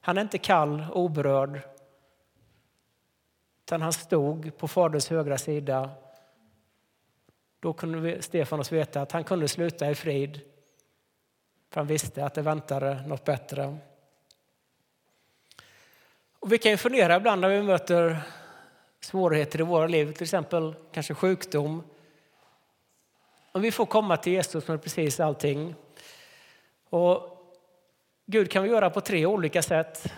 Han 0.01 0.17
är 0.17 0.21
inte 0.21 0.37
kall 0.37 0.85
och 0.91 0.99
oberörd. 0.99 1.61
utan 3.65 3.81
han 3.81 3.93
stod 3.93 4.57
på 4.57 4.67
Faderns 4.67 5.09
högra 5.09 5.37
sida. 5.37 5.89
Då 7.59 7.73
kunde 7.73 8.21
Stefanos 8.21 8.71
veta 8.71 9.01
att 9.01 9.11
han 9.11 9.23
kunde 9.23 9.47
sluta 9.47 9.91
i 9.91 9.95
frid. 9.95 10.41
För 11.69 11.79
han 11.79 11.87
visste 11.87 12.25
att 12.25 12.33
det 12.33 12.41
väntade 12.41 13.07
något 13.07 13.25
bättre. 13.25 13.77
Och 16.41 16.51
vi 16.51 16.57
kan 16.57 16.71
ju 16.71 16.77
fundera 16.77 17.15
ibland 17.15 17.41
när 17.41 17.49
vi 17.49 17.61
möter 17.61 18.21
svårigheter 18.99 19.59
i 19.59 19.63
våra 19.63 19.87
liv, 19.87 20.13
till 20.13 20.23
exempel 20.23 20.75
kanske 20.91 21.13
sjukdom. 21.13 21.83
Om 23.51 23.61
vi 23.61 23.71
får 23.71 23.85
komma 23.85 24.17
till 24.17 24.33
Jesus 24.33 24.67
med 24.67 24.83
precis 24.83 25.19
allting. 25.19 25.75
Och 26.89 27.37
Gud 28.25 28.51
kan 28.51 28.63
vi 28.63 28.69
göra 28.69 28.89
på 28.89 29.01
tre 29.01 29.25
olika 29.25 29.61
sätt. 29.61 30.13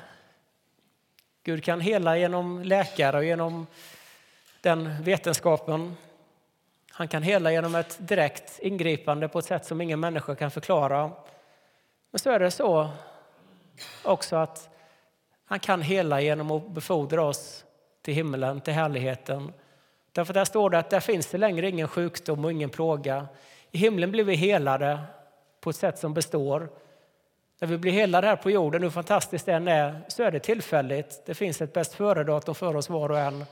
Gud 1.44 1.64
kan 1.64 1.82
hela 1.82 2.18
genom 2.18 2.64
läkare 2.64 3.18
och 3.18 3.26
genom 3.26 3.68
den 4.62 5.04
vetenskapen. 5.04 5.96
Han 6.92 7.08
kan 7.08 7.24
hela 7.24 7.52
genom 7.52 7.76
ett 7.76 7.98
direkt 8.00 8.60
ingripande 8.60 9.28
på 9.28 9.40
ett 9.40 9.46
sätt 9.46 9.66
som 9.66 9.82
ingen 9.82 10.00
människa 10.00 10.36
kan 10.36 10.52
förklara. 10.52 11.12
Men 12.12 12.20
så 12.20 12.30
är 12.30 12.40
det 12.40 12.52
så 12.52 12.90
också 14.04 14.36
att 14.36 14.73
han 15.46 15.60
kan 15.60 15.82
hela 15.82 16.22
genom 16.22 16.52
att 16.52 16.70
befordra 16.70 17.24
oss 17.24 17.66
till 18.02 18.14
himlen, 18.14 18.62
till 18.62 18.74
härligheten. 18.74 19.54
Därför 20.12 20.34
där 20.34 20.46
står 20.46 20.70
det 20.70 20.80
att 20.80 20.90
där 20.90 21.00
finns 21.00 21.28
det 21.28 21.38
längre 21.38 21.70
ingen 21.70 21.88
sjukdom 21.88 22.46
och 22.46 22.52
ingen 22.52 22.70
plåga. 22.70 23.28
I 23.72 23.78
himlen 23.78 24.12
blir 24.12 24.24
vi 24.24 24.36
helade 24.36 25.00
på 25.62 25.70
ett 25.70 25.76
sätt 25.76 26.00
som 26.00 26.14
består. 26.14 26.70
När 27.60 27.68
vi 27.68 27.78
blir 27.78 27.92
helade 27.92 28.28
här 28.28 28.36
på 28.36 28.52
jorden, 28.52 28.84
hur 28.84 28.90
fantastiskt 28.90 29.46
det 29.46 29.54
än 29.54 29.68
är, 29.68 30.02
så 30.08 30.24
är 30.24 30.32
det 30.32 30.40
tillfälligt. 30.40 31.22
Det 31.26 31.34
finns 31.34 31.62
ett 31.62 31.74
bäst 31.74 31.94
före-datum 31.94 32.56
för 32.56 32.76
oss 32.76 32.90
var 32.90 33.10
och 33.12 33.20
en. 33.20 33.46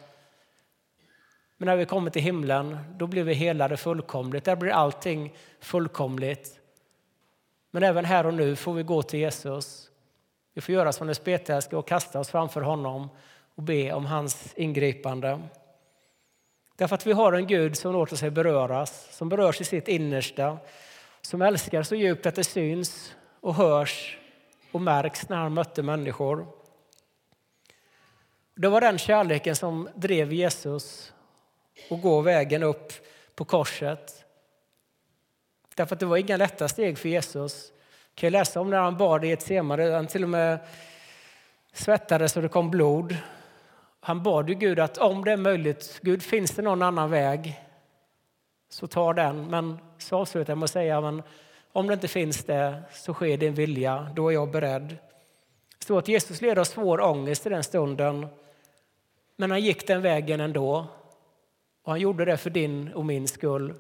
Men 1.58 1.66
när 1.66 1.76
vi 1.76 1.86
kommer 1.86 2.12
till 2.12 2.22
himlen, 2.22 2.78
då 2.98 3.08
blir 3.08 3.24
vi 3.24 3.34
helade 3.34 3.78
fullkomligt. 3.78 4.46
Där 4.46 4.56
blir 4.56 4.72
allting 4.72 5.34
fullkomligt. 5.60 6.60
Men 7.72 7.84
även 7.84 8.06
här 8.06 8.26
och 8.26 8.34
nu 8.34 8.56
får 8.56 8.74
vi 8.74 8.84
gå 8.84 9.04
till 9.04 9.20
Jesus. 9.20 9.91
Vi 10.54 10.62
får 10.62 10.76
göra 10.76 10.92
som 10.92 11.08
den 11.08 11.16
spetälske 11.16 11.76
och 11.76 11.88
kasta 11.88 12.20
oss 12.20 12.30
framför 12.30 12.62
honom 12.62 13.10
och 13.56 13.64
be 13.64 13.94
om 13.94 14.06
hans 14.06 14.54
ingripande. 14.56 15.42
Därför 16.76 16.96
att 16.96 17.08
vi 17.08 17.12
har 17.12 17.34
en 17.34 17.48
Gud 17.48 17.78
som 17.78 17.94
låter 17.94 18.16
sig 18.16 18.32
beröras, 18.32 19.08
som 19.12 19.30
berörs 19.30 19.62
i 19.62 19.64
sitt 19.64 19.88
innersta, 19.88 20.58
som 21.22 21.42
älskar 21.42 21.84
så 21.84 21.96
djupt 21.96 22.26
att 22.26 22.36
det 22.36 22.44
syns 22.44 23.16
och 23.42 23.56
hörs 23.56 24.18
och 24.72 24.82
märks 24.82 25.30
när 25.30 25.38
han 25.38 25.54
mötte 25.54 25.84
människor. 25.84 26.48
Det 28.56 28.70
var 28.70 28.82
den 28.82 28.98
kärleken 28.98 29.56
som 29.56 29.90
drev 29.96 30.34
Jesus 30.34 31.14
att 31.90 32.02
gå 32.02 32.22
vägen 32.22 32.64
upp 32.64 32.94
på 33.36 33.46
korset. 33.46 34.26
Därför 35.76 35.96
att 35.96 36.00
det 36.00 36.06
var 36.06 36.18
inga 36.18 36.38
lätta 36.38 36.68
steg 36.68 36.98
för 36.98 37.10
Jesus. 37.10 37.72
Jag 38.14 38.22
kan 38.22 38.32
läsa 38.32 38.62
om 38.62 38.70
när 38.70 38.78
han 38.78 38.98
bad 38.98 39.26
i 39.26 39.32
ett 39.32 39.42
semare, 39.42 39.94
han 39.94 40.08
till 40.08 40.24
och 40.24 40.30
med 40.30 40.60
svettades 41.74 42.32
så 42.32 42.42
det 42.42 42.50
kom 42.50 42.72
blod. 42.72 43.18
Han 44.00 44.24
bad 44.24 44.50
ju 44.50 44.56
Gud 44.56 44.80
att 44.80 44.98
om 44.98 45.26
det 45.26 45.32
är 45.32 45.38
möjligt, 45.38 46.00
Gud 46.02 46.24
finns 46.24 46.52
det 46.52 46.62
någon 46.62 46.82
annan 46.82 47.10
väg 47.10 47.62
så 48.70 48.88
ta 48.88 49.14
den. 49.14 49.48
Men 49.50 49.78
så 49.98 50.18
avslutar 50.18 50.52
jag 50.52 50.58
med 50.58 50.64
att 50.64 50.72
säga, 50.72 51.02
men 51.02 51.24
om 51.72 51.88
det 51.88 51.94
inte 51.94 52.08
finns 52.08 52.44
det 52.44 52.84
så 52.94 53.14
sker 53.14 53.38
din 53.38 53.54
vilja, 53.54 54.08
då 54.16 54.30
är 54.30 54.34
jag 54.34 54.52
beredd. 54.52 54.98
Så 55.80 55.98
att 55.98 56.08
Jesus 56.08 56.42
led 56.42 56.60
av 56.60 56.64
svår 56.64 57.02
ångest 57.02 57.46
i 57.46 57.50
den 57.50 57.64
stunden, 57.64 58.28
men 59.36 59.52
han 59.52 59.62
gick 59.62 59.88
den 59.88 60.02
vägen 60.02 60.40
ändå. 60.40 60.88
Och 61.84 61.92
han 61.92 62.00
gjorde 62.00 62.26
det 62.26 62.38
för 62.38 62.50
din 62.50 62.94
och 62.94 63.06
min 63.06 63.28
skull. 63.28 63.74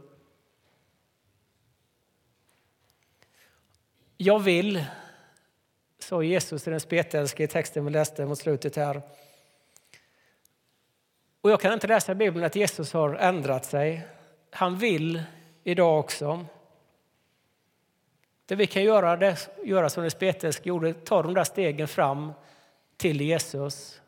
Jag 4.23 4.39
vill, 4.39 4.85
sa 5.99 6.23
Jesus 6.23 6.63
till 6.63 6.71
den 6.71 6.79
spetälske 6.79 7.43
i 7.43 7.47
texten 7.47 7.85
vi 7.85 7.91
läste 7.91 8.25
mot 8.25 8.37
slutet 8.37 8.75
här. 8.75 9.01
Och 11.41 11.51
jag 11.51 11.61
kan 11.61 11.73
inte 11.73 11.87
läsa 11.87 12.11
i 12.11 12.15
Bibeln 12.15 12.45
att 12.45 12.55
Jesus 12.55 12.93
har 12.93 13.15
ändrat 13.15 13.65
sig. 13.65 14.07
Han 14.51 14.77
vill 14.77 15.23
idag 15.63 15.99
också. 15.99 16.45
Det 18.45 18.55
vi 18.55 18.67
kan 18.67 18.83
göra, 18.83 19.17
det, 19.17 19.49
göra 19.63 19.89
som 19.89 20.03
den 20.03 20.11
spetälske 20.11 20.69
gjorde, 20.69 20.93
ta 20.93 21.23
de 21.23 21.33
där 21.33 21.43
stegen 21.43 21.87
fram 21.87 22.33
till 22.97 23.21
Jesus. 23.21 24.01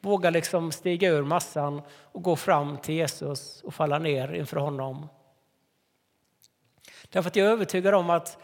Våga 0.00 0.30
liksom 0.30 0.72
stiga 0.72 1.08
ur 1.08 1.22
massan 1.22 1.82
och 1.90 2.22
gå 2.22 2.36
fram 2.36 2.78
till 2.78 2.94
Jesus 2.94 3.62
och 3.62 3.74
falla 3.74 3.98
ner 3.98 4.34
inför 4.34 4.56
honom. 4.56 5.08
Därför 7.08 7.28
att 7.28 7.36
jag 7.36 7.46
är 7.46 7.50
övertygad 7.50 7.94
om 7.94 8.10
att 8.10 8.38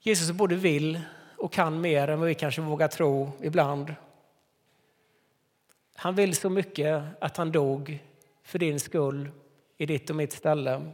Jesus 0.00 0.30
både 0.30 0.54
vill 0.54 1.00
och 1.36 1.52
kan 1.52 1.80
mer 1.80 2.08
än 2.08 2.18
vad 2.18 2.28
vi 2.28 2.34
kanske 2.34 2.60
vågar 2.60 2.88
tro 2.88 3.32
ibland. 3.42 3.94
Han 5.94 6.14
vill 6.14 6.36
så 6.36 6.50
mycket 6.50 7.02
att 7.20 7.36
han 7.36 7.52
dog 7.52 7.98
för 8.42 8.58
din 8.58 8.80
skull 8.80 9.30
i 9.76 9.86
ditt 9.86 10.10
och 10.10 10.16
mitt 10.16 10.32
ställe. 10.32 10.92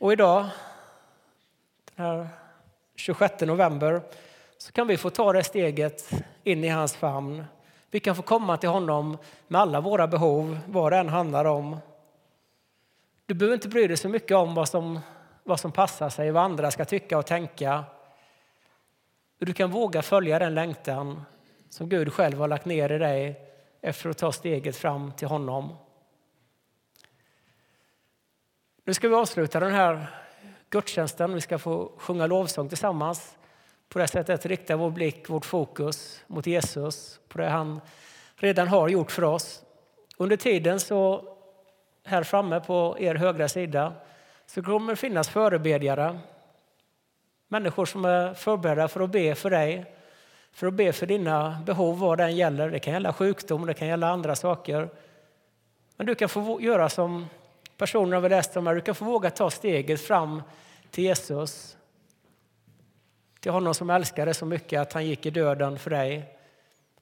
Och 0.00 0.12
idag, 0.12 0.46
den 1.94 2.06
här 2.06 2.28
26 2.96 3.40
november, 3.40 4.02
så 4.58 4.72
kan 4.72 4.86
vi 4.86 4.96
få 4.96 5.10
ta 5.10 5.32
det 5.32 5.44
steget 5.44 6.10
in 6.42 6.64
i 6.64 6.68
hans 6.68 6.96
famn. 6.96 7.44
Vi 7.90 8.00
kan 8.00 8.16
få 8.16 8.22
komma 8.22 8.56
till 8.56 8.68
honom 8.68 9.18
med 9.48 9.60
alla 9.60 9.80
våra 9.80 10.06
behov, 10.06 10.58
vad 10.66 10.92
det 10.92 10.98
än 10.98 11.08
handlar 11.08 11.44
om. 11.44 11.76
Du 13.26 13.34
behöver 13.34 13.54
inte 13.54 13.68
bry 13.68 13.86
dig 13.86 13.96
så 13.96 14.08
mycket 14.08 14.36
om 14.36 14.54
vad 14.54 14.68
som, 14.68 15.00
vad 15.44 15.60
som 15.60 15.72
passar 15.72 16.10
sig, 16.10 16.30
vad 16.30 16.42
andra 16.42 16.70
ska 16.70 16.84
tycka 16.84 17.18
och 17.18 17.26
tänka. 17.26 17.84
Du 19.38 19.52
kan 19.52 19.70
våga 19.70 20.02
följa 20.02 20.38
den 20.38 20.54
längtan 20.54 21.22
som 21.70 21.88
Gud 21.88 22.12
själv 22.12 22.38
har 22.38 22.48
lagt 22.48 22.64
ner 22.64 22.92
i 22.92 22.98
dig 22.98 23.40
efter 23.80 24.10
att 24.10 24.18
ta 24.18 24.32
steget 24.32 24.76
fram 24.76 25.12
till 25.12 25.28
honom. 25.28 25.76
Nu 28.84 28.94
ska 28.94 29.08
vi 29.08 29.14
avsluta 29.14 29.60
den 29.60 29.72
här 29.72 30.06
gudstjänsten. 30.70 31.34
Vi 31.34 31.40
ska 31.40 31.58
få 31.58 31.92
sjunga 31.96 32.26
lovsång 32.26 32.68
tillsammans. 32.68 33.36
På 33.88 33.98
det 33.98 34.08
sättet 34.08 34.46
rikta 34.46 34.76
vår 34.76 34.90
blick, 34.90 35.28
vårt 35.28 35.46
fokus 35.46 36.24
mot 36.26 36.46
Jesus, 36.46 37.20
på 37.28 37.38
det 37.38 37.48
han 37.48 37.80
redan 38.36 38.68
har 38.68 38.88
gjort 38.88 39.10
för 39.10 39.24
oss. 39.24 39.62
Under 40.16 40.36
tiden 40.36 40.80
så 40.80 41.24
här 42.04 42.22
framme 42.22 42.60
på 42.60 42.96
er 43.00 43.14
högra 43.14 43.48
sida 43.48 43.92
så 44.46 44.62
kommer 44.62 44.92
det 44.92 44.96
finnas 44.96 45.28
förebedjare. 45.28 46.18
Människor 47.48 47.86
som 47.86 48.04
är 48.04 48.34
förberedda 48.34 48.88
för 48.88 49.00
att 49.00 49.10
be 49.10 49.34
för 49.34 49.50
dig, 49.50 49.94
för 50.52 50.66
att 50.66 50.74
be 50.74 50.92
för 50.92 51.06
dina 51.06 51.62
behov 51.66 51.98
vad 51.98 52.18
den 52.18 52.36
gäller. 52.36 52.70
Det 52.70 52.78
kan 52.78 52.92
gälla 52.92 53.12
sjukdom, 53.12 53.66
det 53.66 53.74
kan 53.74 53.88
gälla 53.88 54.08
andra 54.08 54.36
saker. 54.36 54.88
Men 55.96 56.06
du 56.06 56.14
kan 56.14 56.28
få 56.28 56.60
göra 56.60 56.88
som 56.88 57.26
personerna 57.76 58.20
vi 58.20 58.28
läste 58.28 58.58
om 58.58 58.66
här. 58.66 58.74
Du 58.74 58.80
kan 58.80 58.94
få 58.94 59.04
våga 59.04 59.30
ta 59.30 59.50
steget 59.50 60.00
fram 60.00 60.42
till 60.90 61.04
Jesus. 61.04 61.76
Till 63.40 63.52
honom 63.52 63.74
som 63.74 63.90
älskar 63.90 64.24
dig 64.26 64.34
så 64.34 64.46
mycket 64.46 64.80
att 64.80 64.92
han 64.92 65.06
gick 65.06 65.26
i 65.26 65.30
döden 65.30 65.78
för 65.78 65.90
dig. 65.90 66.38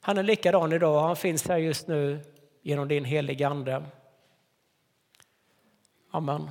Han 0.01 0.17
är 0.17 0.23
likadan 0.23 0.73
idag 0.73 1.01
han 1.01 1.15
finns 1.15 1.47
här 1.47 1.57
just 1.57 1.87
nu 1.87 2.19
genom 2.61 2.87
din 2.87 3.05
heliga 3.05 3.49
Ande. 3.49 3.83
Amen. 6.11 6.49